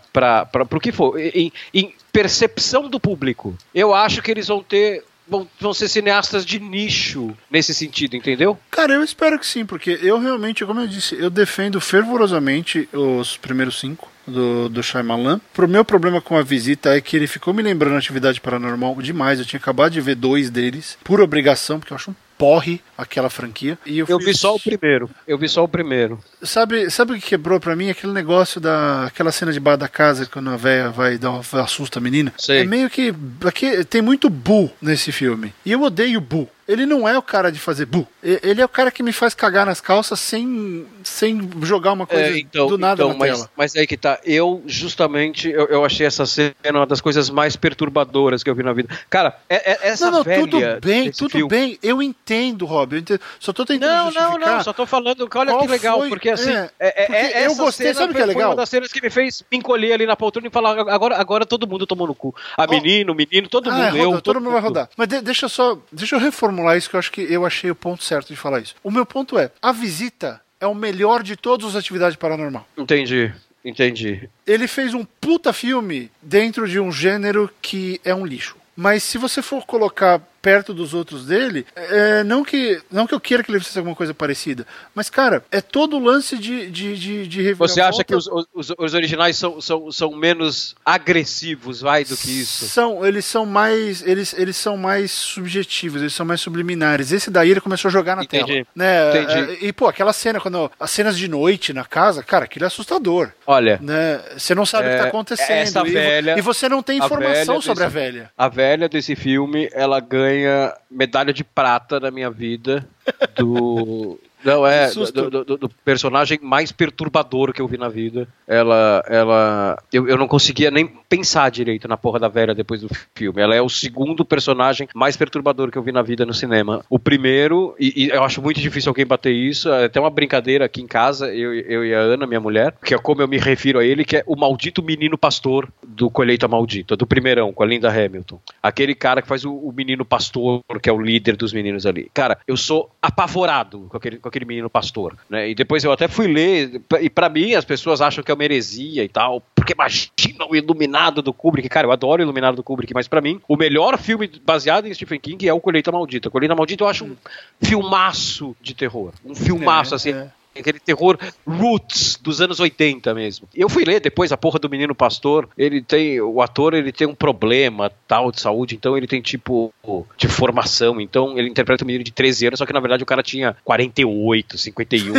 [0.71, 1.19] o que for.
[1.19, 3.55] Em, em percepção do público.
[3.73, 8.57] Eu acho que eles vão ter Vão, vão, ser cineastas de nicho nesse sentido, entendeu?
[8.71, 13.35] Cara, eu espero que sim, porque eu realmente, como eu disse, eu defendo fervorosamente os
[13.35, 15.41] primeiros cinco do, do Shyamalan.
[15.57, 19.39] O meu problema com a visita é que ele ficou me lembrando atividade paranormal demais.
[19.39, 23.29] Eu tinha acabado de ver dois deles, por obrigação, porque eu acho um porre aquela
[23.29, 23.77] franquia.
[23.85, 25.09] E eu, eu vi só o primeiro.
[25.27, 26.19] Eu vi só o primeiro.
[26.41, 27.89] Sabe, sabe o que quebrou para mim?
[27.89, 31.99] Aquele negócio da aquela cena de bar da casa quando a véia vai dar assusta
[31.99, 32.33] a menina.
[32.37, 32.61] Sei.
[32.61, 33.13] É meio que
[33.45, 35.53] aqui tem muito bu nesse filme.
[35.65, 36.47] E eu odeio bu.
[36.67, 38.05] Ele não é o cara de fazer bu.
[38.21, 42.25] Ele é o cara que me faz cagar nas calças sem, sem jogar uma coisa
[42.25, 43.49] é, então, do nada então, na mas, tela.
[43.55, 44.19] Mas aí que tá.
[44.25, 48.63] Eu, justamente, eu, eu achei essa cena uma das coisas mais perturbadoras que eu vi
[48.63, 48.93] na vida.
[49.09, 51.49] Cara, é, é essa não, não, velha tudo bem, tudo filme...
[51.49, 51.79] bem.
[51.81, 52.93] Eu entendo, Rob.
[52.93, 53.21] Eu entendo.
[53.39, 54.39] Só tô tentando não, justificar.
[54.39, 55.29] Não, não, só tô falando.
[55.33, 56.09] Olha que legal, foi?
[56.09, 56.51] porque assim.
[56.51, 58.41] É, é, é, é eu gostei, sabe o que é legal?
[58.41, 61.17] Foi uma das cenas que me fez me encolher ali na poltrona e falar: agora,
[61.17, 62.35] agora todo mundo tomou no cu.
[62.57, 62.71] A oh.
[62.71, 63.85] menino, o menino, todo ah, mundo.
[63.85, 64.89] Roda, eu, todo, todo mundo vai rodar.
[64.97, 65.77] Mas de, deixa só.
[65.91, 68.59] Deixa eu reformular isso, que eu acho que eu achei o ponto certo de falar
[68.59, 68.75] isso.
[68.83, 72.67] O meu ponto é: a visita é o melhor de todas as atividades paranormal.
[72.77, 73.33] Entendi.
[73.63, 74.29] Entendi.
[74.45, 78.55] Ele fez um puta filme dentro de um gênero que é um lixo.
[78.75, 83.19] Mas se você for colocar perto dos outros dele, é, não, que, não que eu
[83.19, 86.97] queira que ele fizesse alguma coisa parecida, mas, cara, é todo o lance de, de,
[86.97, 92.03] de, de Você acha que os, os, os, originais são, são, são menos agressivos, vai,
[92.03, 92.67] do que isso?
[92.67, 97.11] São, eles são mais eles, eles são mais subjetivos, eles são mais subliminares.
[97.11, 98.45] Esse daí ele começou a jogar na Entendi.
[98.45, 98.67] tela.
[98.75, 99.21] Né?
[99.21, 99.65] Entendi.
[99.65, 103.31] E, pô, aquela cena, quando as cenas de noite na casa, cara, aquilo é assustador.
[103.45, 103.79] Olha.
[103.81, 104.21] Né?
[104.37, 105.57] Você não sabe é, o que tá é, acontecendo.
[105.57, 108.31] Essa e, velha, e você não tem informação sobre desse, a velha.
[108.37, 112.87] A velha desse filme, ela ganha they uh medalha de prata na minha vida
[113.35, 118.27] do não, é do, do, do, personagem mais perturbador que eu vi na vida.
[118.47, 119.03] Ela.
[119.07, 123.41] ela eu, eu não conseguia nem pensar direito na porra da velha depois do filme.
[123.41, 126.83] Ela é o segundo personagem mais perturbador que eu vi na vida no cinema.
[126.89, 130.65] O primeiro, e, e eu acho muito difícil alguém bater isso, é até uma brincadeira
[130.65, 133.37] aqui em casa, eu, eu e a Ana, minha mulher, que é como eu me
[133.37, 137.63] refiro a ele, que é o maldito menino pastor do Colheita Maldita, do primeirão, com
[137.63, 138.39] a Linda Hamilton.
[138.61, 142.09] Aquele cara que faz o, o menino pastor, que é o líder dos meninos ali.
[142.13, 145.49] Cara, eu sou apavorado com aquele com aquele menino pastor, né?
[145.49, 148.43] E depois eu até fui ler, e para mim as pessoas acham que é uma
[148.43, 152.63] heresia e tal, porque imagina o Iluminado do Kubrick, cara, eu adoro o Iluminado do
[152.63, 156.29] Kubrick, mas para mim o melhor filme baseado em Stephen King é o Colheita Maldita.
[156.29, 157.15] Colheita Maldita eu acho um
[157.61, 160.11] filmaço de terror, um filmaço é, assim.
[160.11, 163.47] É aquele terror roots dos anos 80 mesmo.
[163.55, 167.07] Eu fui ler depois a porra do Menino Pastor, ele tem, o ator ele tem
[167.07, 169.73] um problema tal de saúde, então ele tem tipo
[170.17, 173.05] de formação, então ele interpreta um menino de 13 anos, só que na verdade o
[173.05, 175.13] cara tinha 48, 51,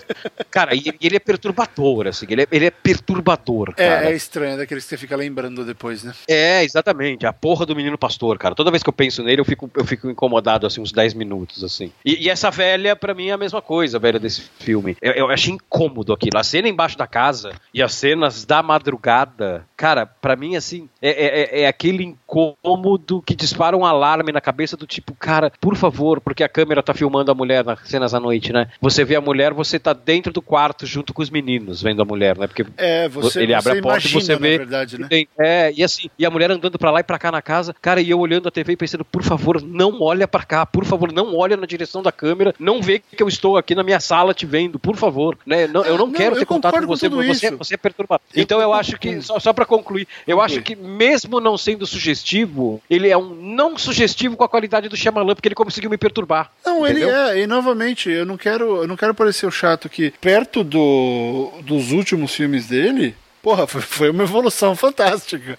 [0.50, 4.06] cara, e ele é perturbador, assim, ele é, ele é perturbador, é, cara.
[4.06, 6.12] É, é estranho, é daqueles que você fica lembrando depois, né?
[6.28, 8.54] É, exatamente, a porra do Menino Pastor, cara.
[8.54, 11.64] Toda vez que eu penso nele, eu fico, eu fico incomodado, assim, uns 10 minutos,
[11.64, 11.92] assim.
[12.04, 14.96] E, e essa velha, para mim, é a mesma coisa, a velha desse filme filme.
[15.00, 16.38] Eu, eu achei incômodo aquilo.
[16.38, 21.10] A cena embaixo da casa e as cenas da madrugada, cara, para mim, assim, é,
[21.10, 25.76] é, é, é, aquele incômodo que dispara um alarme na cabeça do tipo, cara, por
[25.76, 28.68] favor, porque a câmera tá filmando a mulher nas cenas à noite, né?
[28.80, 32.04] Você vê a mulher, você tá dentro do quarto junto com os meninos vendo a
[32.04, 32.46] mulher, né?
[32.46, 34.58] Porque é, você, ele abre a porta imagina, e você vê.
[34.58, 35.06] Verdade, né?
[35.08, 37.74] tem, é, e assim, e a mulher andando para lá e pra cá na casa,
[37.80, 40.84] cara, e eu olhando a TV e pensando, por favor, não olha para cá, por
[40.84, 44.00] favor, não olha na direção da câmera, não vê que eu estou aqui na minha
[44.00, 45.66] sala te vendo, por favor, né?
[45.66, 48.22] Não, eu não, não quero ter contato com você, com você, é, você é perturbado.
[48.34, 52.82] Então eu acho que, só, só para concluir, eu acho que mesmo não sendo sugestivo,
[52.88, 56.50] ele é um não sugestivo com a qualidade do Shyamalan, porque ele conseguiu me perturbar.
[56.64, 57.08] Não, entendeu?
[57.08, 60.62] ele é, e novamente, eu não quero, eu não quero parecer o chato que perto
[60.62, 65.58] do, dos últimos filmes dele, Porra, foi, foi uma evolução fantástica.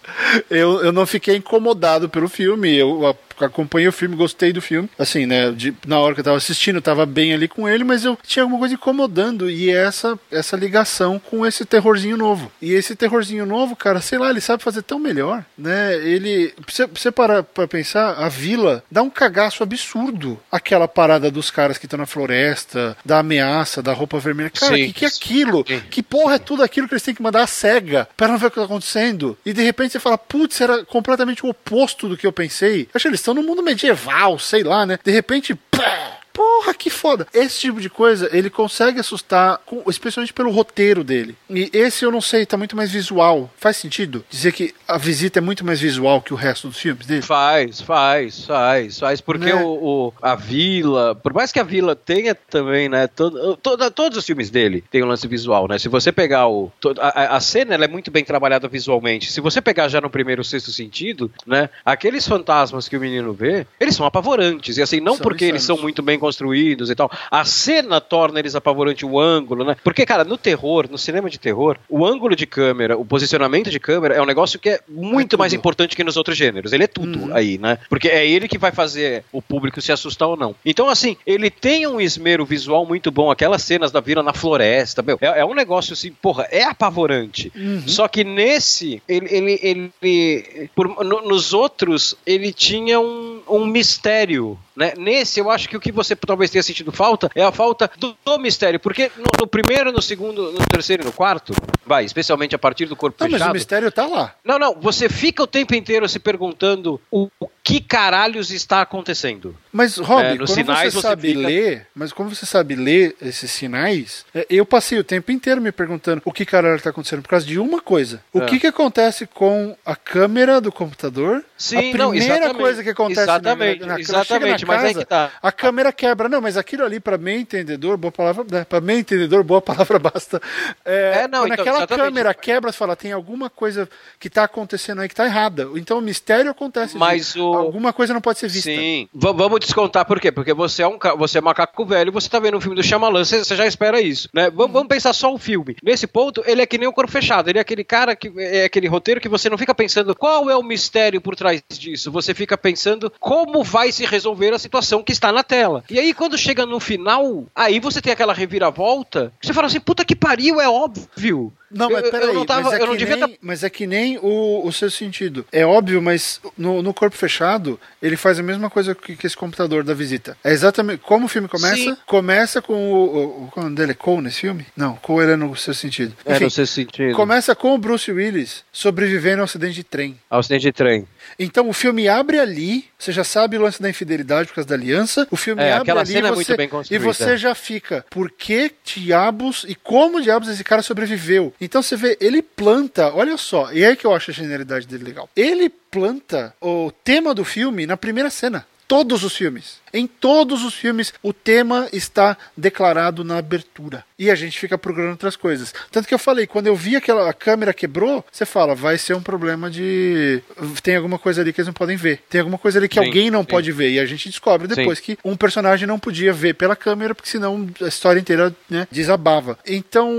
[0.50, 2.76] Eu, eu não fiquei incomodado pelo filme.
[2.76, 3.16] Eu
[3.48, 4.90] acompanhei o filme, gostei do filme.
[4.98, 5.52] Assim, né?
[5.52, 8.18] De, na hora que eu tava assistindo, eu tava bem ali com ele, mas eu
[8.26, 9.50] tinha alguma coisa incomodando.
[9.50, 12.52] E é essa, essa ligação com esse terrorzinho novo.
[12.62, 15.96] E esse terrorzinho novo, cara, sei lá, ele sabe fazer tão melhor, né?
[15.96, 16.54] Ele.
[16.66, 20.40] Pra você parar pra pensar, a vila dá um cagaço absurdo.
[20.52, 24.50] Aquela parada dos caras que estão na floresta, da ameaça, da roupa vermelha.
[24.50, 25.66] Cara, o que, que é aquilo?
[25.68, 25.82] Sim.
[25.90, 28.48] Que porra é tudo aquilo que eles têm que mandar a cega para não ver
[28.48, 29.38] o que tá acontecendo?
[29.46, 32.88] E de repente você fala, putz, era completamente o oposto do que eu pensei.
[32.94, 34.98] Acho que eles estão no mundo medieval, sei lá, né?
[35.04, 37.28] De repente, pá, Porra, que foda.
[37.34, 41.36] Esse tipo de coisa ele consegue assustar, especialmente pelo roteiro dele.
[41.50, 43.50] E esse eu não sei, tá muito mais visual.
[43.58, 47.06] Faz sentido dizer que a visita é muito mais visual que o resto dos filmes
[47.06, 47.22] dele?
[47.22, 49.22] Faz, faz, faz, faz.
[49.22, 49.64] Porque né?
[49.64, 53.08] o, o, a vila, por mais que a vila tenha também, né?
[53.08, 55.78] Todo, todo, todos os filmes dele tem um lance visual, né?
[55.78, 56.72] Se você pegar o.
[57.00, 59.32] A, a cena ela é muito bem trabalhada visualmente.
[59.32, 61.70] Se você pegar já no primeiro sexto sentido, né?
[61.86, 64.78] Aqueles fantasmas que o menino vê, eles são apavorantes.
[64.78, 65.50] E assim, não são porque insanos.
[65.50, 67.12] eles são muito bem construídos e tal.
[67.30, 69.76] A cena torna eles apavorantes, o ângulo, né?
[69.84, 73.80] Porque, cara, no terror, no cinema de terror, o ângulo de câmera, o posicionamento de
[73.80, 76.72] câmera é um negócio que é muito é mais importante que nos outros gêneros.
[76.72, 77.36] Ele é tudo uhum.
[77.36, 77.80] aí, né?
[77.90, 80.56] Porque é ele que vai fazer o público se assustar ou não.
[80.66, 83.32] Então, assim, ele tem um esmero visual muito bom.
[83.32, 87.52] Aquelas cenas da vila na floresta, meu, é, é um negócio assim, porra, é apavorante.
[87.56, 87.88] Uhum.
[87.88, 94.58] Só que nesse, ele, ele, ele por, no, nos outros, ele tinha um, um mistério.
[94.76, 94.94] Né?
[94.98, 98.16] Nesse, eu acho que o que você talvez tenha sentido falta é a falta do,
[98.24, 98.80] do mistério.
[98.80, 101.54] Porque no, no, primeiro, no segundo, no terceiro e no quarto,
[101.86, 103.48] vai, especialmente a partir do corpo não, fechado.
[103.48, 104.36] Mas o mistério tá lá.
[104.44, 109.56] Não, não, você fica o tempo inteiro se perguntando o, o que caralhos está acontecendo.
[109.72, 111.48] Mas, Rob, é, quando sinais, você sabe você fica...
[111.48, 115.72] ler, mas como você sabe ler esses sinais, é, eu passei o tempo inteiro me
[115.72, 118.24] perguntando o que caralho está acontecendo por causa de uma coisa.
[118.34, 118.46] O é.
[118.46, 121.44] que que acontece com a câmera do computador?
[121.62, 124.94] Sim, a primeira não, coisa que acontece exatamente, na, na, na exatamente, mas casa, é
[124.96, 125.32] que tá.
[125.42, 126.28] A câmera quebra.
[126.28, 130.00] Não, mas aquilo ali para mim entendedor, boa palavra, né, para mim entendedor, boa palavra
[130.00, 130.42] basta.
[130.84, 132.06] É, é não, quando então, aquela exatamente.
[132.06, 133.88] câmera quebra, você fala, tem alguma coisa
[134.20, 135.70] que está acontecendo aí que está errada.
[135.76, 136.98] Então o mistério acontece.
[136.98, 137.54] Mas o...
[137.54, 138.72] alguma coisa não pode ser vista.
[138.72, 139.08] Sim.
[139.14, 140.32] V vamos descontar por quê?
[140.32, 143.24] Porque você é um você é macaco velho, você tá vendo um filme do Shyamalan,
[143.24, 144.50] você, você já espera isso, né?
[144.50, 145.76] V vamos pensar só o filme.
[145.84, 148.66] Nesse ponto, ele é que nem o corpo fechado, ele é aquele cara que é
[148.66, 152.12] aquele roteiro que você não fica pensando qual é o mistério por trás disso.
[152.12, 155.84] Você fica pensando como vai se resolver a situação que está na tela.
[155.90, 160.06] E aí quando chega no final, aí você tem aquela reviravolta, você fala assim, puta
[160.06, 161.52] que pariu, é óbvio.
[161.74, 163.38] Não, mas peraí, eu, não tava, mas, é eu não devia nem, tá...
[163.42, 165.46] mas é que nem o, o seu sentido.
[165.52, 169.38] É óbvio, mas no, no corpo fechado, ele faz a mesma coisa que, que esse
[169.38, 170.38] computador da visita.
[170.44, 171.76] É exatamente como o filme começa.
[171.76, 171.98] Sim.
[172.06, 173.02] Começa com o.
[173.02, 174.66] O, o qual dele é Cole nesse filme?
[174.76, 176.14] Não, Cole ele é no seu sentido.
[176.26, 177.16] Enfim, é no seu sentido.
[177.16, 180.20] Começa com o Bruce Willis sobrevivendo ao acidente de trem.
[180.30, 181.08] Ao acidente de trem.
[181.44, 184.76] Então o filme abre ali, você já sabe o lance da infidelidade por causa da
[184.76, 185.28] aliança.
[185.32, 187.04] O filme é, abre ali e, você, é bem construída.
[187.04, 191.54] e você já fica, por que diabos e como diabos esse cara sobreviveu?
[191.60, 194.86] Então você vê, ele planta, olha só, e é aí que eu acho a genialidade
[194.86, 195.28] dele legal.
[195.36, 199.80] Ele planta o tema do filme na primeira cena todos os filmes.
[199.94, 204.04] Em todos os filmes, o tema está declarado na abertura.
[204.20, 205.74] E a gente fica procurando outras coisas.
[205.90, 209.14] Tanto que eu falei, quando eu vi aquela a câmera quebrou, você fala, vai ser
[209.14, 210.44] um problema de.
[210.84, 212.22] Tem alguma coisa ali que eles não podem ver.
[212.30, 213.48] Tem alguma coisa ali que sim, alguém não sim.
[213.48, 213.92] pode ver.
[213.92, 215.06] E a gente descobre depois sim.
[215.06, 219.58] que um personagem não podia ver pela câmera, porque senão a história inteira né, desabava.
[219.66, 220.18] Então.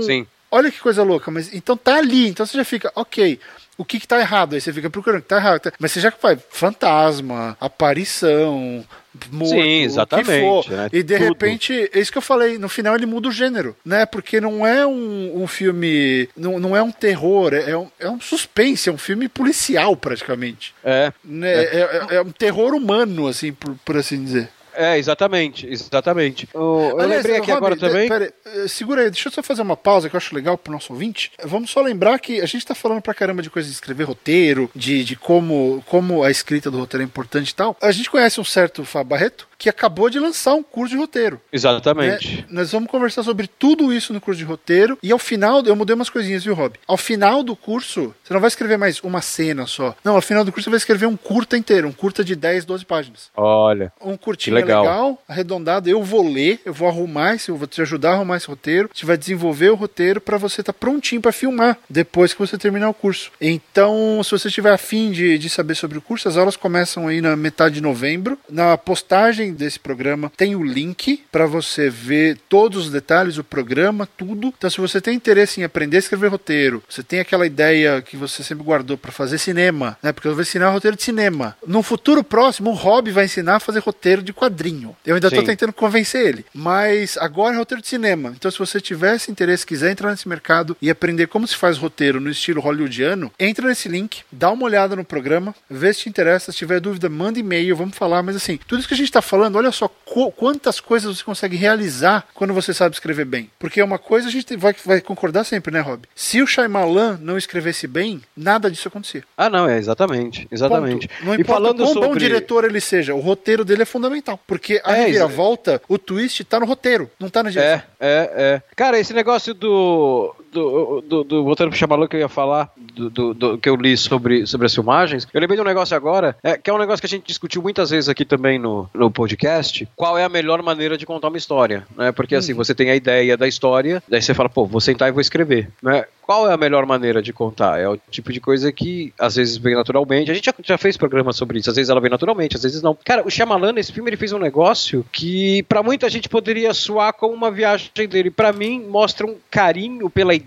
[0.49, 3.39] Olha que coisa louca, mas então tá ali, então você já fica, ok,
[3.77, 4.53] o que, que tá errado.
[4.53, 5.71] Aí você fica procurando o que tá errado.
[5.79, 8.85] Mas você já vai fantasma, aparição,
[9.31, 10.71] morto, Sim, exatamente.
[10.71, 10.89] Né?
[10.91, 11.27] E de Tudo.
[11.27, 14.05] repente, é isso que eu falei, no final ele muda o gênero, né?
[14.05, 18.09] Porque não é um, um filme, não, não é um terror, é, é um, é
[18.09, 20.73] um suspense, é um filme policial praticamente.
[20.83, 21.11] É.
[21.23, 21.51] Né?
[21.51, 21.63] É.
[21.63, 24.49] é, é, é um terror humano, assim, por, por assim dizer.
[24.75, 26.47] É, exatamente, exatamente.
[26.53, 28.07] eu Aliás, lembrei aqui Rob, agora também.
[28.07, 30.73] Pera, eh, segura aí, deixa eu só fazer uma pausa que eu acho legal pro
[30.73, 31.31] nosso ouvinte.
[31.43, 34.69] Vamos só lembrar que a gente tá falando pra caramba de coisas de escrever roteiro,
[34.75, 37.75] de, de como, como a escrita do roteiro é importante e tal.
[37.81, 41.39] A gente conhece um certo Fábio Barreto, que acabou de lançar um curso de roteiro.
[41.51, 42.37] Exatamente.
[42.37, 42.45] Né?
[42.49, 44.97] Nós vamos conversar sobre tudo isso no curso de roteiro.
[45.01, 46.75] E ao final, eu mudei umas coisinhas, viu, Rob?
[46.85, 49.95] Ao final do curso, você não vai escrever mais uma cena só.
[50.03, 52.65] Não, ao final do curso você vai escrever um curta inteiro, um curta de 10,
[52.65, 53.31] 12 páginas.
[53.37, 53.93] Olha.
[54.01, 54.83] Um curtinho legal.
[54.83, 55.89] legal, arredondado.
[55.89, 58.89] Eu vou ler, eu vou arrumar, eu vou te ajudar a arrumar esse roteiro.
[58.93, 62.57] Gente vai desenvolver o roteiro para você estar tá prontinho para filmar depois que você
[62.57, 63.31] terminar o curso.
[63.39, 67.21] Então, se você tiver afim de, de saber sobre o curso, as aulas começam aí
[67.21, 68.37] na metade de novembro.
[68.49, 74.07] Na postagem desse programa tem o link para você ver todos os detalhes, o programa,
[74.17, 74.53] tudo.
[74.57, 78.17] Então, se você tem interesse em aprender a escrever roteiro, você tem aquela ideia que
[78.17, 80.11] você sempre guardou para fazer cinema, né?
[80.11, 81.55] Porque eu vou ensinar roteiro de cinema.
[81.65, 84.95] No futuro próximo, o Rob vai ensinar a fazer roteiro de quadrinho.
[85.05, 88.33] Eu ainda estou tentando convencer ele, mas agora é roteiro de cinema.
[88.35, 92.19] Então, se você tivesse interesse, quiser entrar nesse mercado e aprender como se faz roteiro
[92.19, 96.51] no estilo hollywoodiano, entra nesse link, dá uma olhada no programa, vê se te interessa.
[96.51, 98.23] Se tiver dúvida, manda e-mail, vamos falar.
[98.23, 99.87] Mas assim, tudo isso que a gente está falando falando, olha só
[100.35, 103.49] quantas coisas você consegue realizar quando você sabe escrever bem.
[103.57, 106.03] Porque é uma coisa a gente vai, vai concordar sempre, né, Rob?
[106.15, 109.23] Se o Shyamalan não escrevesse bem, nada disso acontecia.
[109.35, 111.07] Ah, não, é exatamente, exatamente.
[111.07, 111.25] Ponto.
[111.25, 112.09] Não importa e falando quão sobre...
[112.09, 114.39] bom diretor ele seja, o roteiro dele é fundamental.
[114.45, 117.71] Porque a é, reviravolta, o twist tá no roteiro, não tá na direção.
[117.71, 118.61] É, é, é.
[118.75, 123.09] Cara, esse negócio do, do, do, do roteiro pro Shyamalan que eu ia falar, do,
[123.09, 126.35] do, do, que eu li sobre, sobre as filmagens, eu lembrei de um negócio agora,
[126.43, 129.09] é, que é um negócio que a gente discutiu muitas vezes aqui também no, no
[129.11, 132.11] podcast, qual é a melhor maneira de contar uma história, né?
[132.11, 132.57] Porque assim, hum.
[132.57, 135.69] você tem a ideia da história, daí você fala, pô, vou sentar e vou escrever,
[135.81, 136.05] né?
[136.23, 137.79] Qual é a melhor maneira de contar?
[137.79, 140.31] É o tipo de coisa que às vezes vem naturalmente.
[140.31, 141.69] A gente já, já fez programa sobre isso.
[141.69, 142.97] Às vezes ela vem naturalmente, às vezes não.
[143.03, 147.11] Cara, o Shyamalan nesse filme ele fez um negócio que para muita gente poderia soar
[147.13, 148.31] como uma viagem dele.
[148.31, 150.42] Para mim mostra um carinho pela ideia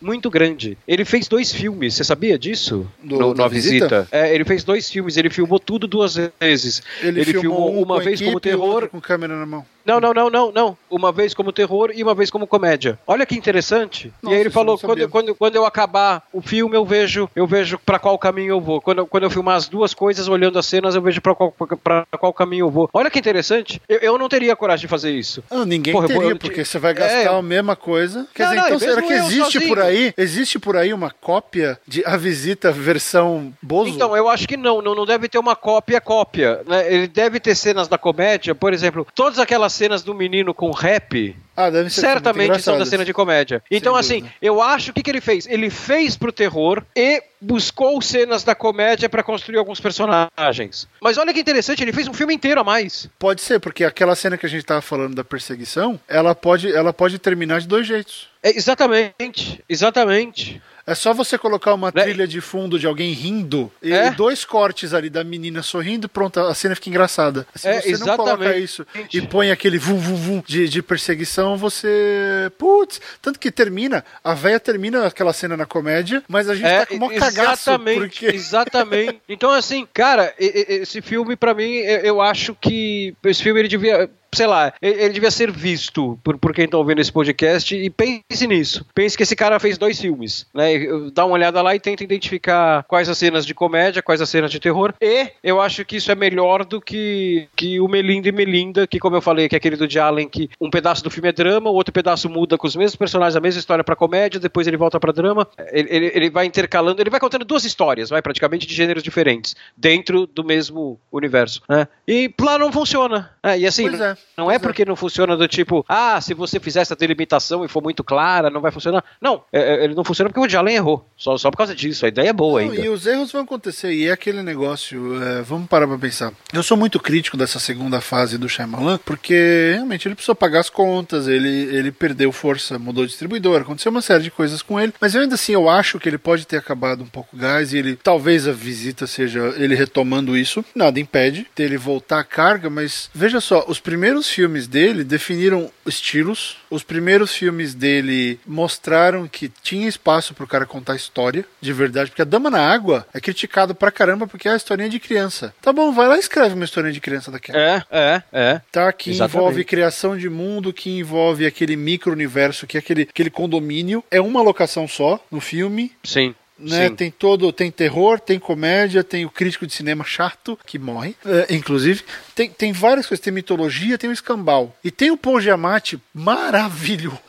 [0.00, 0.76] muito grande.
[0.86, 1.94] Ele fez dois filmes.
[1.94, 2.86] Você sabia disso?
[3.02, 4.00] Do, no, na visita?
[4.00, 4.08] visita?
[4.10, 5.16] É, ele fez dois filmes.
[5.16, 6.82] Ele filmou tudo duas vezes.
[7.00, 9.64] Ele, ele filmou, filmou uma vez equipe, como terror, com câmera na mão.
[9.86, 10.78] Não, não, não, não, não.
[10.90, 12.98] Uma vez como terror e uma vez como comédia.
[13.06, 14.12] Olha que interessante.
[14.22, 17.28] Nossa, e aí ele falou: não quando, quando, quando eu acabar o filme, eu vejo
[17.36, 18.80] eu vejo para qual caminho eu vou.
[18.80, 21.52] Quando, eu- quando eu filmar as duas coisas, olhando as cenas, eu vejo para qual,
[21.82, 22.88] pra qual caminho eu vou.
[22.92, 23.80] Olha que interessante.
[23.88, 25.42] Eu, eu não teria coragem de fazer isso.
[25.50, 28.26] Ah, ninguém Porra, teria, eu- porque você vai É, gastar eu- a mesma coisa.
[28.34, 29.68] Quer Não, dizer, não, então será que existe sozinho?
[29.68, 30.14] por aí?
[30.16, 33.90] Existe por aí uma cópia de A Visita versão Bozo?
[33.90, 36.60] Então, eu acho que não, não, não deve ter uma cópia cópia.
[36.66, 36.92] Né?
[36.92, 41.36] Ele deve ter cenas da comédia, por exemplo, todas aquelas cenas do menino com rap.
[41.56, 43.62] ah, deve ser Certamente são da cena de comédia.
[43.70, 45.46] Então, assim, eu acho que o que ele fez?
[45.46, 50.88] Ele fez pro terror e buscou cenas da comédia pra construir alguns personagens.
[51.00, 53.08] Mas olha que interessante, ele fez um filme inteiro a mais.
[53.18, 56.92] Pode ser, porque aquela cena que a gente tava falando da perseguição, ela pode, ela
[56.92, 58.28] pode terminar de dois jeitos.
[58.46, 60.62] É, exatamente, exatamente.
[60.88, 62.04] É só você colocar uma Né?
[62.04, 64.08] trilha de fundo de alguém rindo e É.
[64.12, 67.44] dois cortes ali da menina sorrindo, pronto, a cena fica engraçada.
[67.56, 68.62] Se É, você não coloca exatamente.
[68.64, 72.52] isso e põe aquele vum vum vum de, de perseguição, você.
[72.56, 76.86] Putz, tanto que termina, a véia termina aquela cena na comédia, mas a gente tá
[76.86, 77.24] com cagaço.
[77.70, 78.26] É, exatamente, Porque...
[78.32, 79.20] exatamente.
[79.28, 84.08] Então, assim, cara, esse filme, pra mim, eu acho que esse filme ele devia.
[84.36, 88.46] Sei lá, ele devia ser visto por, por quem tá ouvindo esse podcast e pense
[88.46, 88.84] nisso.
[88.94, 90.72] Pense que esse cara fez dois filmes, né?
[91.14, 94.50] Dá uma olhada lá e tenta identificar quais as cenas de comédia, quais as cenas
[94.50, 94.92] de terror.
[95.00, 98.98] E eu acho que isso é melhor do que, que o Melinda e Melinda, que,
[98.98, 101.70] como eu falei, que é aquele do Jalen, que um pedaço do filme é drama,
[101.70, 104.76] o outro pedaço muda com os mesmos personagens, a mesma história pra comédia, depois ele
[104.76, 105.48] volta pra drama.
[105.72, 109.56] Ele, ele, ele vai intercalando, ele vai contando duas histórias, vai praticamente de gêneros diferentes,
[109.74, 111.62] dentro do mesmo universo.
[111.66, 111.88] Né?
[112.06, 113.30] E lá não funciona.
[113.42, 113.58] né?
[113.60, 116.94] E assim, é, não é porque não funciona do tipo, ah, se você fizer essa
[116.96, 119.02] delimitação e for muito clara, não vai funcionar.
[119.20, 121.08] Não, é- é- ele não funciona porque o Jalen errou.
[121.16, 122.04] Só, só por causa disso.
[122.04, 122.84] A ideia é boa Não, ainda.
[122.84, 126.32] e os erros vão acontecer, e é aquele negócio, é, vamos parar pra pensar.
[126.52, 130.70] Eu sou muito crítico dessa segunda fase do Shyamalan, porque realmente ele precisou pagar as
[130.70, 134.92] contas, ele, ele perdeu força, mudou de distribuidor, aconteceu uma série de coisas com ele,
[135.00, 137.72] mas eu ainda assim eu acho que ele pode ter acabado um pouco o gás,
[137.72, 142.68] e ele, talvez a visita seja ele retomando isso, nada impede dele voltar à carga,
[142.68, 149.50] mas veja só, os primeiros filmes dele definiram estilos, os primeiros filmes dele mostraram que
[149.62, 153.74] tinha espaço pro cara contar história, de verdade, porque a Dama na Água é criticado
[153.74, 155.54] pra caramba porque é a historinha de criança.
[155.60, 157.58] Tá bom, vai lá e escreve uma historinha de criança daquela.
[157.58, 158.60] É, é, é.
[158.72, 159.36] Tá, que Exatamente.
[159.36, 164.02] envolve criação de mundo, que envolve aquele micro-universo, que é aquele, aquele condomínio.
[164.10, 165.92] É uma locação só no filme.
[166.02, 166.34] Sim.
[166.58, 171.14] Né, tem todo, tem terror, tem comédia, tem o crítico de cinema chato que morre,
[171.24, 172.02] é, inclusive.
[172.34, 174.74] Tem, tem várias coisas, tem mitologia, tem o escambau.
[174.82, 177.20] E tem o Paul Giamatti maravilhoso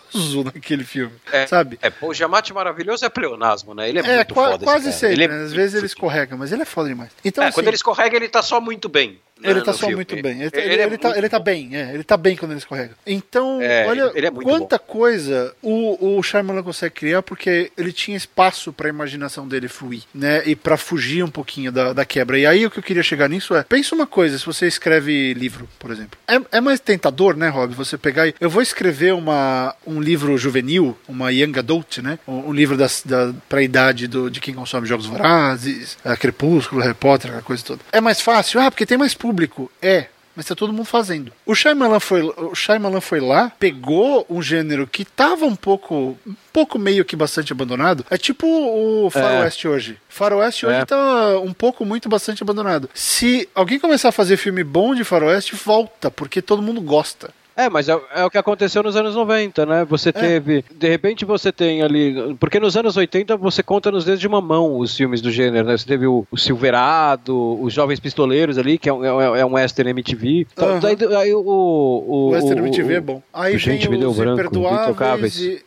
[0.43, 1.77] naquele filme, É, sabe?
[1.81, 3.89] É, o Giamatti maravilhoso é pleonasmo, né?
[3.89, 4.63] Ele é, É, muito qua- foda.
[4.65, 5.43] quase sempre, Ele é né?
[5.43, 7.11] Às vezes ele escorrega, mas ele é foda demais.
[7.23, 9.19] Então, É, assim, quando ele escorrega, ele tá só muito bem.
[9.39, 9.97] né, Ele tá só filme.
[9.97, 10.41] muito bem.
[10.41, 11.45] Ele, tá- Ele ele- é ele tá, ele tá bom.
[11.45, 12.95] bem, é, ele tá bem quando ele escorrega.
[13.05, 14.11] Então, olha
[14.43, 20.01] quanta coisa o, o Shyamalan consegue criar porque ele tinha espaço pra imaginação dele fluir,
[20.11, 20.41] né?
[20.43, 22.39] E pra fugir um pouquinho da, da quebra.
[22.39, 25.35] E aí o que eu queria chegar nisso é, pensa uma coisa, se você escreve
[25.35, 26.17] livro, por exemplo.
[26.27, 27.75] É, é mais tentador, né, Rob?
[27.75, 28.33] Você pegar e...
[28.39, 32.17] Eu vou escrever uma, um livro juvenil, uma young adult, né?
[32.27, 36.81] Um, um livro das, da, pra idade do, de quem consome Jogos Vorazes, é, Crepúsculo,
[36.81, 37.81] Harry Potter, aquela coisa toda.
[37.91, 38.59] É mais fácil?
[38.61, 39.69] Ah, porque tem mais público.
[39.81, 41.31] É, mas tá todo mundo fazendo.
[41.45, 46.35] O Shyamalan foi, o Shyamalan foi lá, pegou um gênero que tava um pouco, um
[46.53, 48.05] pouco meio que bastante abandonado.
[48.09, 49.97] É tipo o Faroeste hoje.
[50.07, 50.85] Faroeste hoje É.
[50.85, 52.87] tá um pouco muito bastante abandonado.
[52.93, 57.31] Se alguém começar a fazer filme bom de Faroeste, volta, porque todo mundo gosta.
[57.57, 59.83] É, mas é, é o que aconteceu nos anos 90, né?
[59.85, 60.63] Você teve.
[60.75, 62.35] De repente você tem ali.
[62.39, 65.67] Porque nos anos 80 você conta nos dedos de uma mão os filmes do gênero,
[65.67, 65.75] né?
[65.75, 69.53] Você teve o, o Silverado, os Jovens Pistoleiros ali, que é um, é, é um
[69.53, 70.45] western MTV.
[70.53, 70.79] Então, Aham.
[70.79, 71.39] daí, aí o.
[71.39, 73.21] O, O Western o- MTV é o- bom.
[73.33, 75.65] Aí Gente, vem me deu branco, Imperdoáveis e...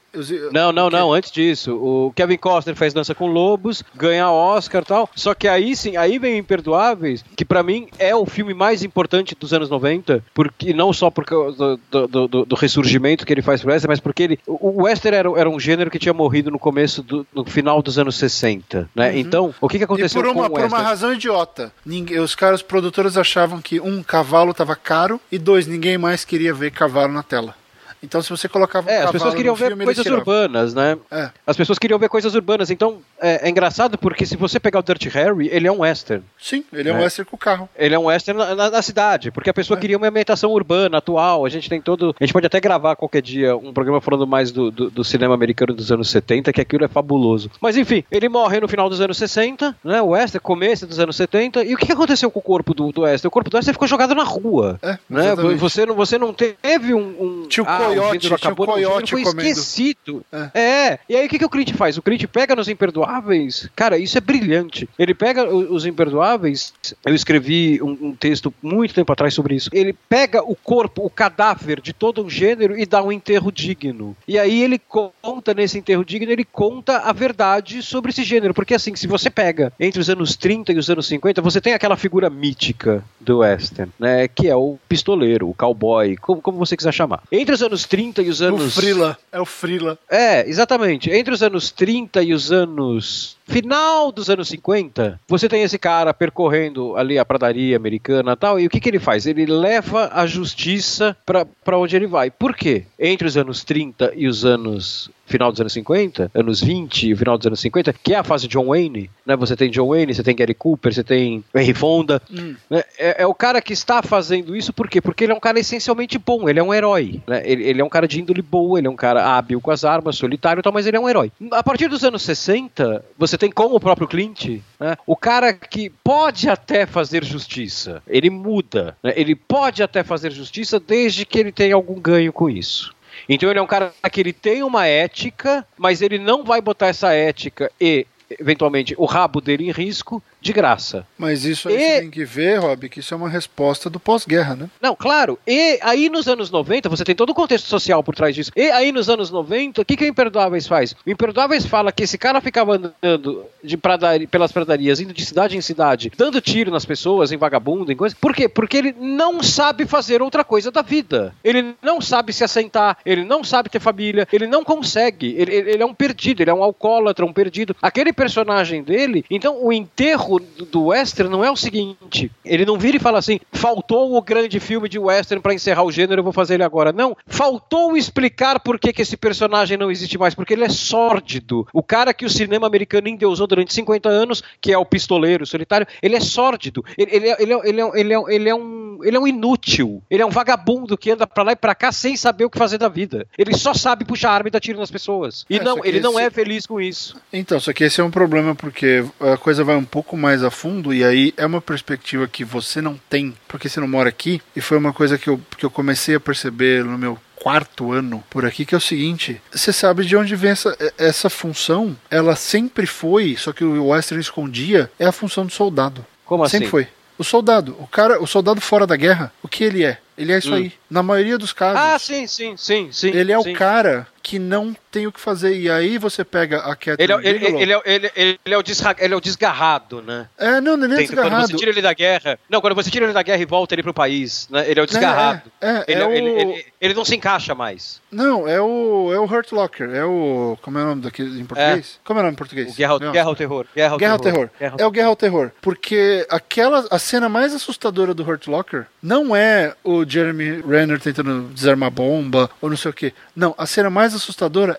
[0.53, 1.75] Não, não, não, antes disso.
[1.77, 5.09] O Kevin Costner fez Dança com Lobos, ganha Oscar e tal.
[5.15, 9.37] Só que aí sim, aí vem Imperdoáveis, que pra mim é o filme mais importante
[9.39, 13.43] dos anos 90, porque não só por causa do, do, do- do ressurgimento que ele
[13.43, 14.39] faz pro Western, mas porque ele.
[14.47, 17.83] O o Western era, era um gênero que tinha morrido no começo, do, no final
[17.83, 19.19] dos anos 60, né?
[19.19, 19.97] Então, o que, que Uhum.
[19.97, 20.85] E aconteceu por uma, com o por uma Western?
[20.85, 21.73] razão idiota.
[21.85, 26.25] Ninguém, os caras, os produtores achavam que um cavalo tava caro e dois, ninguém mais
[26.25, 27.55] queria ver cavalo na tela.
[28.03, 30.97] Então, se você colocava um É, as cavalo pessoas queriam ver filme, coisas urbanas, né?
[31.11, 31.31] É.
[31.47, 32.71] As pessoas queriam ver coisas urbanas.
[32.71, 36.25] Então, é, é engraçado porque se você pegar o Dirty Harry, ele é um western.
[36.41, 37.03] Sim, ele é um É.
[37.03, 37.69] western com o carro.
[37.77, 39.81] Ele é um western na, na- na cidade, porque a pessoa É.
[39.81, 41.45] queria uma ambientação urbana, atual.
[41.45, 42.15] A gente tem todo.
[42.19, 45.35] A gente pode até gravar qualquer dia um programa falando mais do, do, do cinema
[45.35, 47.51] americano dos anos 70, que aquilo é fabuloso.
[47.61, 50.01] Mas enfim, ele morre no final dos anos 60, né?
[50.01, 51.65] O western, começo dos anos 70.
[51.65, 53.29] E o que aconteceu com o corpo do, do western?
[53.29, 54.79] O corpo do western ficou jogado na rua.
[54.83, 55.27] É, né?
[55.27, 55.57] exatamente.
[55.59, 57.43] Você, não, você não teve um.
[57.45, 59.49] um Tinha o ah, coiote, o acabou, gênero coiote foi comendo.
[59.49, 60.25] esquecido.
[60.33, 60.51] É.
[60.55, 61.97] É, e aí o que, que o Clint faz?
[61.97, 64.89] O Clint pega nos Imperdoáveis, cara, isso é brilhante.
[64.99, 66.73] Ele pega os Imperdoáveis,
[67.05, 69.71] eu escrevi um, um texto muito tempo atrás sobre isso.
[69.73, 74.17] Ele pega o corpo, o cadáver de todo um gênero e dá um enterro digno.
[74.27, 78.55] E aí ele conta nesse enterro digno, ele conta a verdade sobre esse gênero.
[78.55, 81.75] Porque assim, se você pega entre os anos 30 e os anos 50, você tem
[81.75, 84.29] aquela figura mítica do western, né?
[84.29, 87.23] Que é o pistoleiro, o cowboy, como, como você quiser chamar.
[87.31, 88.77] Entre os anos 30 e os anos.
[88.77, 89.19] O Frila.
[89.33, 89.99] É o Frila.
[90.09, 91.11] É, exatamente.
[91.11, 93.37] Entre os anos 30 e os anos.
[93.51, 98.61] Final dos anos 50, você tem esse cara percorrendo ali a pradaria americana e tal,
[98.61, 99.27] e o que, que ele faz?
[99.27, 102.33] Ele leva a justiça pra pra onde ele vai.
[102.33, 102.85] Por quê?
[102.99, 105.09] Entre os anos 30 e os anos.
[105.27, 108.49] Final dos anos 50, anos 20 e final dos anos 50, que é a fase
[108.49, 109.37] de John Wayne, né?
[109.37, 112.21] Você tem John Wayne, você tem Gary Cooper, você tem Henry Fonda,
[112.69, 112.83] né?
[112.99, 115.01] é, é o cara que está fazendo isso por quê?
[115.01, 117.23] Porque ele é um cara essencialmente bom, ele é um herói.
[117.29, 117.43] Né?
[117.45, 119.85] Ele, ele é um cara de índole boa, ele é um cara hábil com as
[119.85, 121.31] armas, solitário e tal, mas ele é um herói.
[121.53, 124.97] A partir dos anos 60, você tem como o próprio Clint, né?
[125.07, 128.03] o cara que pode até fazer justiça.
[128.07, 129.15] Ele muda, né?
[129.17, 132.95] ele pode até fazer justiça desde que ele tenha algum ganho com isso.
[133.27, 136.89] Então ele é um cara que ele tem uma ética, mas ele não vai botar
[136.89, 138.07] essa ética e
[138.39, 141.07] eventualmente o rabo dele em risco de graça.
[141.19, 144.01] Mas isso aí E- você tem que ver, Rob, que isso é uma resposta do
[144.01, 144.71] pós-guerra, né?
[144.81, 145.39] Não, claro.
[145.47, 148.51] E aí nos anos 90, você tem todo o contexto social por trás disso.
[148.57, 150.93] E aí nos anos 90, o que, que o Imperdoáveis faz?
[151.07, 155.57] O Imperdoáveis fala que esse cara ficava andando de pradari- pelas pradarias, indo de cidade
[155.57, 158.17] em cidade, dando tiro nas pessoas, em vagabundo, em coisa.
[158.21, 158.49] Por quê?
[158.49, 161.35] Porque ele não sabe fazer outra coisa da vida.
[161.45, 165.35] Ele não sabe se assentar, ele não sabe ter família, ele não consegue.
[165.37, 167.77] Ele, ele- ele é um perdido, ele é um alcoólatra, um perdido.
[167.83, 172.79] Aquele personagem dele, então o enterro do, do western não é o seguinte: ele não
[172.79, 176.25] vira e fala assim, faltou o grande filme de western pra encerrar o gênero, eu
[176.25, 176.93] vou fazer ele agora.
[176.93, 181.67] Não, faltou explicar por que, que esse personagem não existe mais, porque ele é sórdido.
[181.73, 185.87] O cara que o cinema americano endeusou durante 50 anos, que é o pistoleiro solitário,
[186.03, 186.85] ele é sórdido.
[186.99, 189.27] Ele, ele, é- ele, é- ele, é- ele, é- ele é um, ele é um
[189.27, 190.03] inútil.
[190.11, 192.59] Ele é um vagabundo que anda pra lá e pra cá sem saber o que
[192.59, 193.27] fazer da vida.
[193.39, 195.45] Ele só sabe puxar arma e dar tiro nas pessoas.
[195.49, 197.17] E É, não, ele não esse- é feliz com isso.
[197.33, 200.51] Então, só que esse é um problema porque a coisa vai um pouco mais a
[200.51, 204.41] fundo e aí é uma perspectiva que você não tem, porque você não mora aqui,
[204.55, 208.23] e foi uma coisa que eu, que eu comecei a perceber no meu quarto ano
[208.29, 212.37] por aqui, que é o seguinte, você sabe de onde vem essa, essa função, ela
[212.37, 216.05] sempre foi, só que o Western escondia, é a função do soldado.
[216.27, 216.59] Como assim?
[216.59, 216.87] Sempre foi.
[217.19, 219.99] O soldado, o cara, o soldado fora da guerra, o que ele é?
[220.17, 220.57] Ele é isso Hum.
[220.57, 220.73] aí.
[220.89, 221.81] Na maioria dos casos.
[221.81, 223.09] Ah, sim, sim, sim, sim.
[223.09, 223.53] Ele é sim.
[223.53, 225.59] o cara que não tem o que fazer.
[225.59, 227.61] E aí você pega a Catherine Ele é, ele, Bigelow.
[227.61, 230.29] ele, é, ele, ele, ele é o desra- ele é o desgarrado, né?
[230.39, 231.47] É, não, ele é quando desgarrado.
[231.49, 232.39] você tira ele da guerra.
[232.49, 234.65] Não, quando você tira ele da guerra e volta ele pro país, né?
[234.71, 235.51] Ele é o desgarrado.
[235.61, 238.01] É, é, ele, é o- ele, ele- ele não se encaixa mais.
[238.11, 239.91] Não, é o, é o Hurt Locker.
[239.91, 240.57] É o.
[240.63, 241.99] Como é o nome daquele em português?
[242.05, 242.73] Como é o nome em português?
[242.73, 243.13] O Guerra, ao- Não.
[243.13, 243.67] guerra ao Terror.
[243.75, 244.51] Guerra ao Guerra Terror.
[244.59, 245.51] Guerra ao É o Guerra ao Terror.
[245.61, 246.87] Porque aquela.
[246.91, 252.49] A cena mais assustadora do Hurt Locker não é o Jeremy Renner tentando desarmar bomba
[252.61, 253.13] ou não sei o que.
[253.35, 254.20] Não, a cena mais assustadora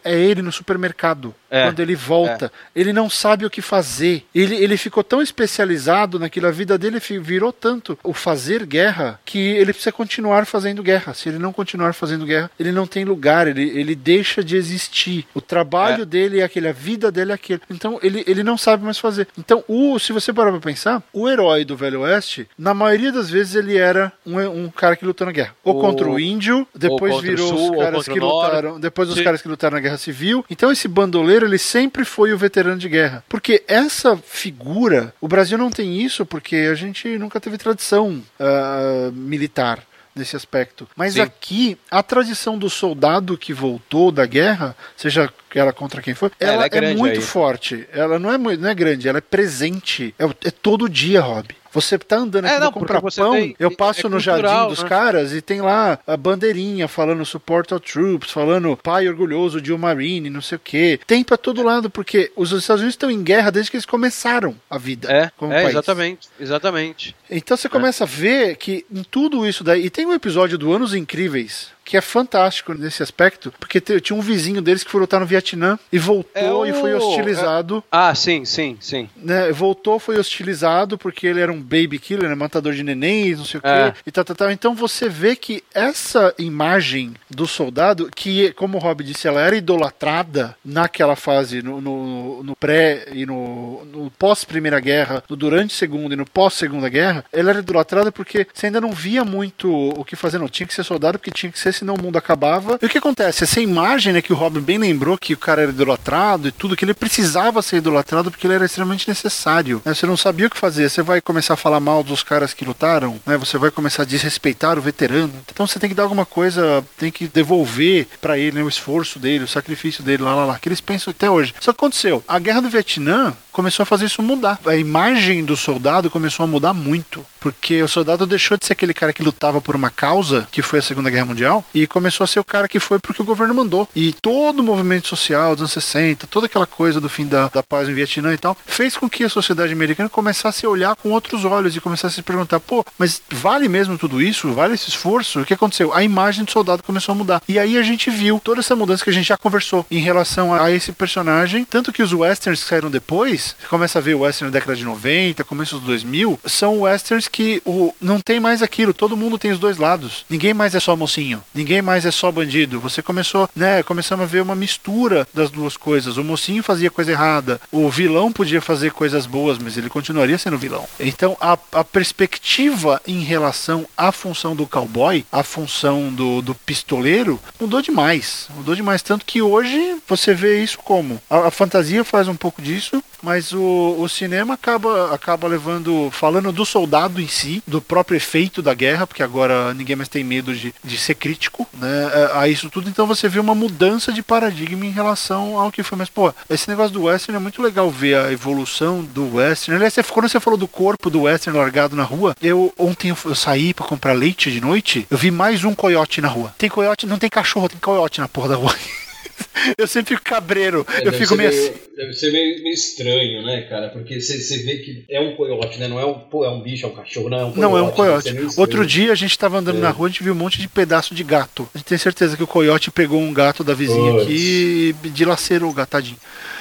[0.04, 1.34] é ele no supermercado.
[1.50, 2.52] É, Quando ele volta.
[2.76, 4.24] Ele não sabe o que fazer.
[4.34, 9.38] Ele, ele ficou tão especializado naquilo, a vida dele virou tanto o fazer guerra que
[9.38, 11.14] ele precisa continuar fazendo guerra.
[11.14, 15.26] Se ele não continuar fazendo guerra, ele não tem lugar, ele, ele deixa de existir.
[15.34, 16.06] O trabalho É.
[16.06, 17.62] dele é aquele, a vida dele é aquele.
[17.70, 19.28] Então ele, ele não sabe mais fazer.
[19.38, 23.30] Então, o, se você parar pra pensar, o herói do Velho Oeste, na maioria das
[23.30, 25.54] vezes ele era um, um cara que lutou na guerra.
[25.64, 29.21] Ou Ou- contra o índio, depois o virou os caras que o lutaram, depois os
[29.22, 29.26] Sim.
[29.26, 30.46] caras que lutaram na Guerra Civil.
[30.50, 33.24] Então esse bandoleiro, ele sempre foi o veterano de guerra.
[33.30, 39.10] Porque essa figura, o Brasil não tem isso porque a gente nunca teve tradição ah,
[39.14, 39.84] militar
[40.16, 40.88] nesse aspecto.
[40.96, 41.22] Mas Sim.
[41.22, 46.46] aqui, a tradição do soldado que voltou da guerra, seja ela contra quem for, É,
[46.46, 47.26] ela, ela é é, muito aí.
[47.26, 47.88] forte.
[47.94, 50.14] Ela não é, não é grande, ela é presente.
[50.18, 51.48] É, é todo dia, Rob.
[51.74, 54.42] Você tá andando aqui É, pra não, comprar pão, tem- eu passo é no cultural,
[54.42, 54.90] jardim dos né?
[54.90, 59.78] caras e tem lá a bandeirinha falando support all troops, falando pai orgulhoso de um
[59.78, 61.00] marine, não sei o quê.
[61.08, 64.54] Tem pra todo lado, porque os Estados Unidos estão em guerra desde que eles começaram
[64.70, 65.70] a vida É, como é país.
[65.70, 67.16] exatamente, exatamente.
[67.30, 69.86] Então você começa a ver que em tudo isso daí.
[69.86, 71.70] E tem um episódio do Anos Incríveis.
[71.92, 75.78] Que é fantástico nesse aspecto, porque tinha um vizinho deles que foi lutar no Vietnã
[75.92, 77.80] e voltou é e foi hostilizado.
[77.80, 77.84] É...
[77.92, 79.10] Ah, sim, sim, sim.
[79.18, 83.44] Né, voltou, foi hostilizado porque ele era um baby killer, né, matador de nenéns, não
[83.44, 83.92] sei o é.
[83.92, 84.52] quê, e tal, tal, tal.
[84.52, 89.58] Então você vê que essa imagem do soldado, que, como o Rob disse, ela era
[89.58, 96.14] idolatrada naquela fase, no, no, no pré e no, no pós-Primeira Guerra, no durante Segunda
[96.14, 100.16] e no pós-Segunda Guerra, ela era idolatrada porque você ainda não via muito o que
[100.16, 100.48] fazer, não.
[100.48, 102.78] Tinha que ser soldado porque tinha que ser, senão o mundo acabava.
[102.82, 103.44] E o que acontece?
[103.44, 106.76] Essa imagem, né, que o Robin bem lembrou que o cara era idolatrado e tudo,
[106.76, 109.82] que ele precisava ser idolatrado porque ele era extremamente necessário.
[109.84, 109.94] Né?
[109.94, 110.90] Você não sabia o que fazer.
[110.90, 113.38] Você vai começar a falar mal dos caras que lutaram, né?
[113.38, 115.34] Você vai começar a desrespeitar o veterano.
[115.52, 119.18] Então você tem que dar alguma coisa, tem que devolver para ele né, o esforço
[119.18, 120.60] dele, o sacrifício dele, lá, lá, lá.
[120.60, 121.54] Que eles pensam até hoje.
[121.60, 122.24] Que aconteceu.
[122.28, 124.60] A guerra do Vietnã começou a fazer isso mudar.
[124.66, 127.26] A imagem do soldado começou a mudar muito.
[127.42, 130.78] Porque o soldado deixou de ser aquele cara que lutava por uma causa, que foi
[130.78, 133.56] a Segunda Guerra Mundial, e começou a ser o cara que foi porque o governo
[133.56, 133.90] mandou.
[133.96, 137.64] E todo o movimento social dos anos 60, toda aquela coisa do fim da, da
[137.64, 141.10] paz no Vietnã e tal, fez com que a sociedade americana começasse a olhar com
[141.10, 144.54] outros olhos e começasse a se perguntar: pô, mas vale mesmo tudo isso?
[144.54, 145.42] Vale esse esforço?
[145.42, 145.92] O que aconteceu?
[145.96, 147.42] A imagem do soldado começou a mudar.
[147.48, 150.54] E aí a gente viu toda essa mudança que a gente já conversou em relação
[150.54, 151.66] a esse personagem.
[151.66, 154.76] Tanto que os westerns que saíram depois, você começa a ver o western na década
[154.76, 158.94] de 90, começo dos 2000, são westerns que o, não tem mais aquilo.
[158.94, 160.26] Todo mundo tem os dois lados.
[160.30, 161.44] Ninguém mais é só mocinho.
[161.54, 162.80] Ninguém mais é só bandido.
[162.80, 163.84] Você começou, né?
[163.84, 166.18] Começamos a ver uma mistura das duas coisas.
[166.18, 167.60] O mocinho fazia coisa errada.
[167.72, 170.88] O vilão podia fazer coisas boas, mas ele continuaria sendo vilão.
[171.00, 177.40] Então a, a perspectiva em relação à função do cowboy, à função do, do pistoleiro,
[177.60, 178.48] mudou demais.
[178.56, 179.02] Mudou demais.
[179.02, 181.22] Tanto que hoje você vê isso como?
[181.30, 186.52] A, a fantasia faz um pouco disso, mas o, o cinema acaba, acaba levando, falando
[186.52, 190.54] do soldado em si, do próprio efeito da guerra, porque agora ninguém mais tem medo
[190.54, 192.90] de, de ser crítico né, a isso tudo.
[192.90, 195.98] Então você vê uma mudança de paradigma em relação ao que foi.
[195.98, 199.76] Mas, pô, esse negócio do western é muito legal ver a evolução do western.
[199.76, 203.36] Aliás, quando você falou do corpo do western largado na rua, eu ontem eu, eu
[203.36, 206.54] saí para comprar leite de noite, eu vi mais um coiote na rua.
[206.58, 208.76] Tem coiote, não tem cachorro, tem coiote na porra da rua.
[209.78, 210.86] eu sempre fico cabreiro.
[210.94, 213.90] É, eu fico meio, meio, Deve ser meio, meio, estranho, né, cara?
[213.90, 215.88] Porque você vê que é um coiote, né?
[215.88, 217.60] Não é um, é um bicho, é um cachorro, não é um coiote.
[217.60, 218.36] Não, é um coiote.
[218.58, 219.82] Outro dia a gente tava andando é.
[219.82, 221.68] na rua e a gente viu um monte de pedaço de gato.
[221.74, 224.24] A gente tem certeza que o coiote pegou um gato da vizinha Poxa.
[224.24, 226.18] aqui e dilacerou o gatadinho.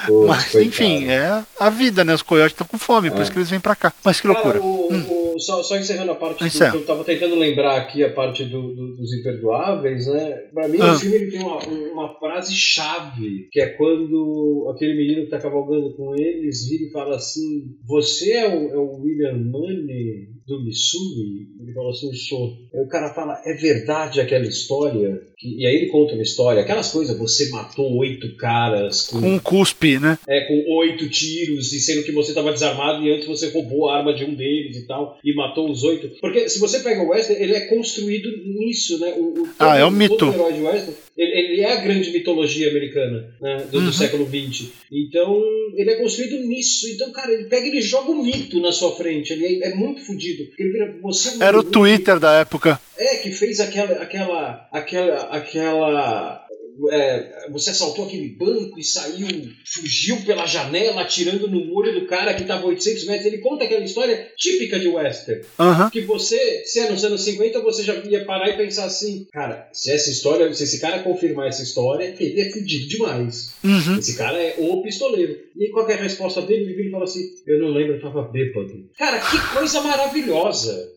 [0.07, 2.14] Poxa, Mas, enfim, é a vida, né?
[2.14, 3.11] Os coiotes estão com fome, é.
[3.11, 3.93] por isso que eles vêm pra cá.
[4.05, 4.59] Mas que loucura.
[4.59, 5.07] Cara, o, hum.
[5.09, 8.74] o, só, só, encerrando a parte do, eu tava tentando lembrar aqui a parte do,
[8.74, 10.30] do, dos imperdoáveis, né?
[10.53, 10.93] Pra mim, ah.
[10.93, 15.41] o filme ele tem uma, uma frase chave, que é quando aquele menino que tá
[15.41, 20.64] cavalgando com eles vira e fala assim: Você é o, é o William Money do
[20.64, 21.46] Missouri?
[21.61, 22.59] Ele fala assim: Sou.
[22.74, 25.22] Aí o cara fala: É verdade aquela história?
[25.42, 29.98] E aí ele conta uma história, aquelas coisas, você matou oito caras com, um cuspe,
[29.98, 30.18] né?
[30.28, 33.96] É, com oito tiros, e sendo que você estava desarmado e antes você roubou a
[33.96, 36.11] arma de um deles e tal, e matou os oito.
[36.20, 39.14] Porque se você pega o Wesley, ele é construído nisso, né?
[39.16, 40.26] O, o, ah, é o mito.
[40.26, 43.66] O herói de Wesley, ele, ele, é a grande mitologia americana né?
[43.71, 43.85] do, uhum.
[43.85, 44.71] do século XX.
[44.91, 45.39] Então,
[45.77, 46.89] ele é construído nisso.
[46.89, 49.33] Então, cara, ele pega e ele joga um mito na sua frente.
[49.33, 50.49] Ele é, é muito fodido.
[50.59, 52.81] Ele vira, você Era o Twitter da época.
[52.97, 56.47] É, que fez aquela, aquela, aquela, aquela
[56.91, 59.26] é, você assaltou aquele banco e saiu,
[59.64, 63.26] fugiu pela janela, atirando no olho do cara que estava 800 metros.
[63.26, 65.43] Ele conta aquela história típica de western.
[65.59, 65.91] Uhum.
[65.91, 69.68] Que você, se é nos anos 50, você já ia parar e pensar assim: cara,
[69.72, 73.53] se essa história, se esse cara confirmar essa história, ele é fudido demais.
[73.62, 73.99] Uhum.
[73.99, 75.39] Esse cara é o pistoleiro.
[75.57, 76.64] E qual é a resposta dele?
[76.64, 78.89] Ele vira e fala assim: eu não lembro, eu tava bêbado.
[78.97, 80.91] Cara, que coisa maravilhosa!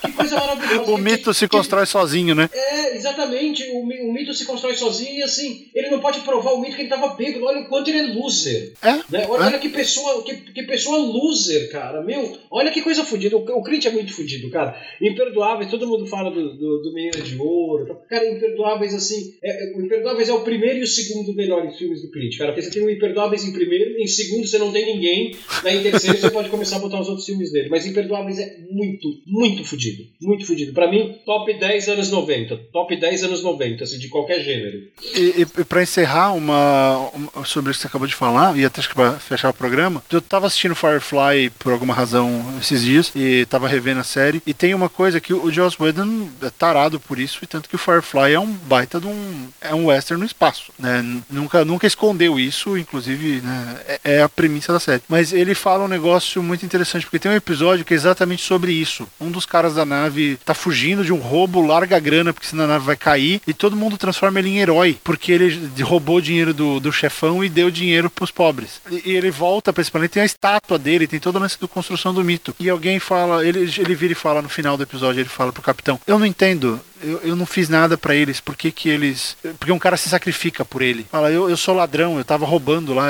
[0.00, 0.90] Que coisa maravilhosa.
[0.90, 2.48] o mito se constrói sozinho, né?
[2.52, 3.62] É, exatamente.
[3.72, 6.82] O, o mito se constrói sozinho e assim, ele não pode provar o mito que
[6.82, 7.44] ele tava bêbado.
[7.44, 8.72] Olha o quanto ele é loser.
[8.82, 8.92] É?
[8.92, 9.26] Né?
[9.28, 9.46] Olha, é?
[9.46, 12.02] olha, que pessoa, que, que pessoa loser, cara.
[12.02, 13.36] Meu, olha que coisa fodida.
[13.36, 14.76] O, o Clint é muito fodido, cara.
[15.00, 18.00] Imperdoáveis, todo mundo fala do, do, do Menino de Ouro.
[18.08, 19.34] Cara, Imperdoáveis, assim.
[19.42, 22.52] É, é, o Imperdoáveis é o primeiro e o segundo melhores filmes do Clint, cara.
[22.52, 25.82] Porque você tem o Imperdoáveis em primeiro, em segundo você não tem ninguém, daí em
[25.82, 27.68] terceiro você pode começar a botar os outros filmes dele.
[27.68, 30.04] Mas Imperdoáveis é muito, muito fodido.
[30.20, 30.72] Muito fodido.
[30.72, 32.56] Pra mim, top 10 anos 90.
[32.72, 34.88] Top 10 anos 90, assim, de qualquer gênero.
[35.18, 38.80] E, e para encerrar uma, uma, sobre isso que você acabou de falar, e até
[38.82, 43.66] para fechar o programa, eu tava assistindo Firefly por alguma razão esses dias e tava
[43.66, 44.40] revendo a série.
[44.46, 47.74] E tem uma coisa que o Joss Whedon é tarado por isso, e tanto que
[47.74, 49.48] o Firefly é um baita de um.
[49.60, 50.72] é um western no espaço.
[50.78, 51.04] Né?
[51.28, 53.76] Nunca, nunca escondeu isso, inclusive né?
[53.88, 55.02] é, é a premissa da série.
[55.08, 58.72] Mas ele fala um negócio muito interessante, porque tem um episódio que é exatamente sobre
[58.72, 59.08] isso.
[59.20, 62.68] Um dos caras da nave tá fugindo de um roubo, larga a grana, porque senão
[62.68, 66.52] nave vai cair e todo mundo transforma ele em herói, porque ele roubou o dinheiro
[66.52, 68.78] do, do chefão e deu dinheiro pros pobres.
[68.90, 71.66] E, ele volta pra esse planeta, tem a estátua dele, tem toda a lance da
[71.66, 72.54] construção do mito.
[72.60, 75.62] E alguém fala, ele, ele vira e fala no final do episódio, ele fala pro
[75.62, 79.34] capitão, eu não entendo, eu, eu não fiz nada para eles, por que que eles...
[79.58, 81.06] Porque um cara se sacrifica por ele.
[81.10, 83.08] Fala, eu, eu sou ladrão, eu tava roubando lá,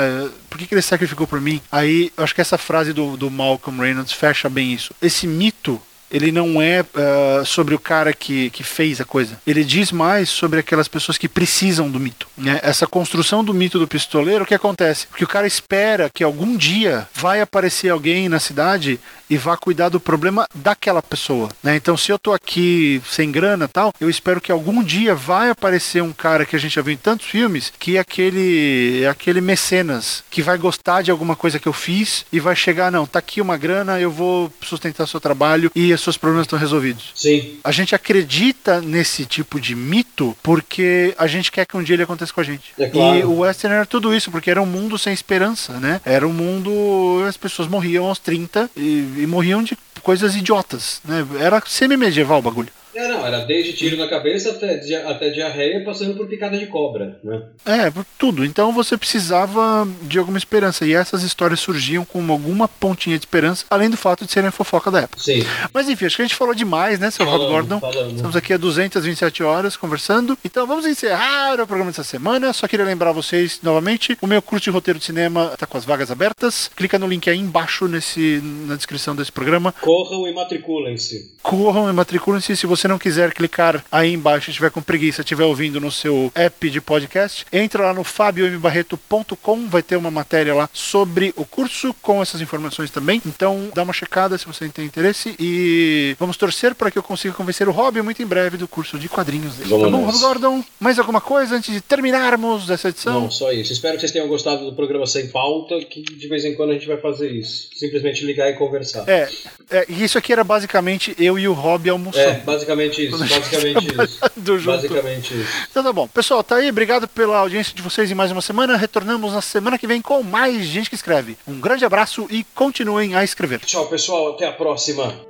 [0.49, 1.61] por que que ele se sacrificou por mim?
[1.69, 4.93] Aí, eu acho que essa frase do, do Malcolm Reynolds fecha bem isso.
[5.01, 5.81] Esse mito
[6.11, 9.39] ele não é uh, sobre o cara que, que fez a coisa.
[9.45, 12.27] Ele diz mais sobre aquelas pessoas que precisam do mito.
[12.37, 12.59] Né?
[12.63, 15.07] Essa construção do mito do pistoleiro, o que acontece?
[15.07, 18.99] Porque o cara espera que algum dia vai aparecer alguém na cidade
[19.29, 21.49] e vá cuidar do problema daquela pessoa.
[21.63, 21.75] Né?
[21.75, 26.01] Então, se eu tô aqui sem grana tal, eu espero que algum dia vai aparecer
[26.01, 29.39] um cara que a gente já viu em tantos filmes, que é aquele, é aquele
[29.39, 33.19] mecenas, que vai gostar de alguma coisa que eu fiz e vai chegar, não, tá
[33.19, 37.11] aqui uma grana, eu vou sustentar seu trabalho e seus problemas estão resolvidos.
[37.15, 37.57] Sim.
[37.63, 42.03] A gente acredita nesse tipo de mito porque a gente quer que um dia ele
[42.03, 42.73] aconteça com a gente.
[42.77, 43.17] É claro.
[43.17, 46.01] E o Western era tudo isso, porque era um mundo sem esperança, né?
[46.05, 47.23] Era um mundo.
[47.27, 51.25] As pessoas morriam aos 30 e, e morriam de coisas idiotas, né?
[51.39, 52.69] Era semi-medieval o bagulho.
[52.99, 56.65] É, não, era desde tiro na cabeça até, dia- até diarreia, passando por picada de
[56.67, 57.41] cobra, né?
[57.65, 58.43] É, por tudo.
[58.43, 60.85] Então você precisava de alguma esperança.
[60.85, 64.51] E essas histórias surgiam com alguma pontinha de esperança, além do fato de serem a
[64.51, 65.21] fofoca da época.
[65.21, 65.43] Sim.
[65.73, 67.79] Mas enfim, acho que a gente falou demais, né, seu Rob Gordon?
[67.79, 68.13] falamos.
[68.15, 70.37] Estamos aqui há 227 horas conversando.
[70.43, 72.51] Então vamos encerrar o programa dessa semana.
[72.51, 75.85] Só queria lembrar vocês novamente: o meu curso de roteiro de cinema está com as
[75.85, 76.69] vagas abertas.
[76.75, 79.71] Clica no link aí embaixo nesse, na descrição desse programa.
[79.79, 81.33] Corram e matriculem-se.
[81.41, 82.57] Corram e matriculem-se.
[82.57, 86.69] Se você não quiser clicar aí embaixo, estiver com preguiça, estiver ouvindo no seu app
[86.69, 92.21] de podcast, entra lá no fabiombarreto.com, vai ter uma matéria lá sobre o curso com
[92.21, 93.21] essas informações também.
[93.25, 97.33] Então dá uma checada se você tem interesse e vamos torcer para que eu consiga
[97.33, 99.69] convencer o Rob muito em breve do curso de quadrinhos dele.
[99.69, 100.05] Vamos tá bom.
[100.05, 100.63] Rob Gordon?
[100.79, 103.21] Mais alguma coisa antes de terminarmos essa edição?
[103.21, 103.71] Não, só isso.
[103.71, 106.73] Espero que vocês tenham gostado do programa Sem Pauta, que de vez em quando a
[106.73, 107.69] gente vai fazer isso.
[107.75, 109.07] Simplesmente ligar e conversar.
[109.07, 109.29] É,
[109.69, 112.29] é, isso aqui era basicamente eu e o Rob almoçando.
[112.29, 112.68] É, basicamente
[113.01, 114.19] isso, basicamente isso.
[114.35, 114.75] Do junto.
[114.75, 115.67] Basicamente isso.
[115.69, 116.07] Então tá bom.
[116.07, 116.69] Pessoal, tá aí.
[116.69, 118.77] Obrigado pela audiência de vocês em mais uma semana.
[118.77, 121.37] Retornamos na semana que vem com mais gente que escreve.
[121.47, 123.59] Um grande abraço e continuem a escrever.
[123.59, 124.33] Tchau, pessoal.
[124.33, 125.28] Até a próxima.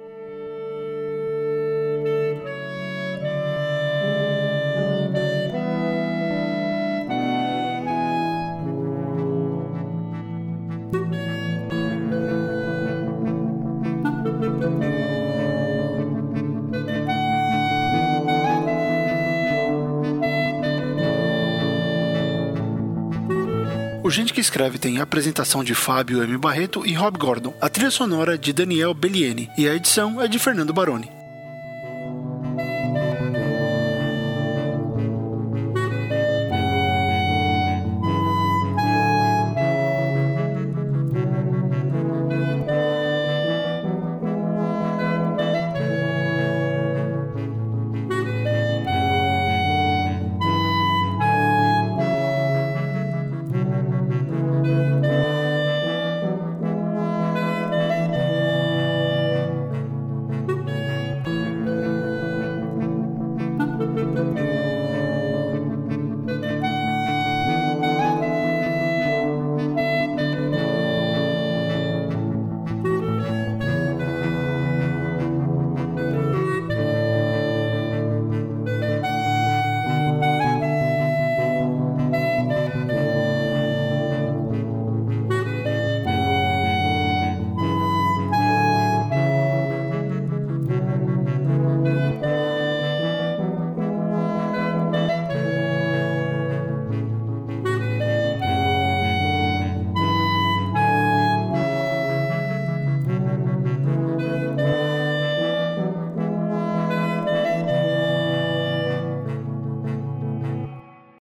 [24.60, 26.38] A apresentação de Fábio M.
[26.38, 30.38] Barreto e Rob Gordon, a trilha sonora de Daniel Bellieni e a edição é de
[30.38, 31.18] Fernando Baroni.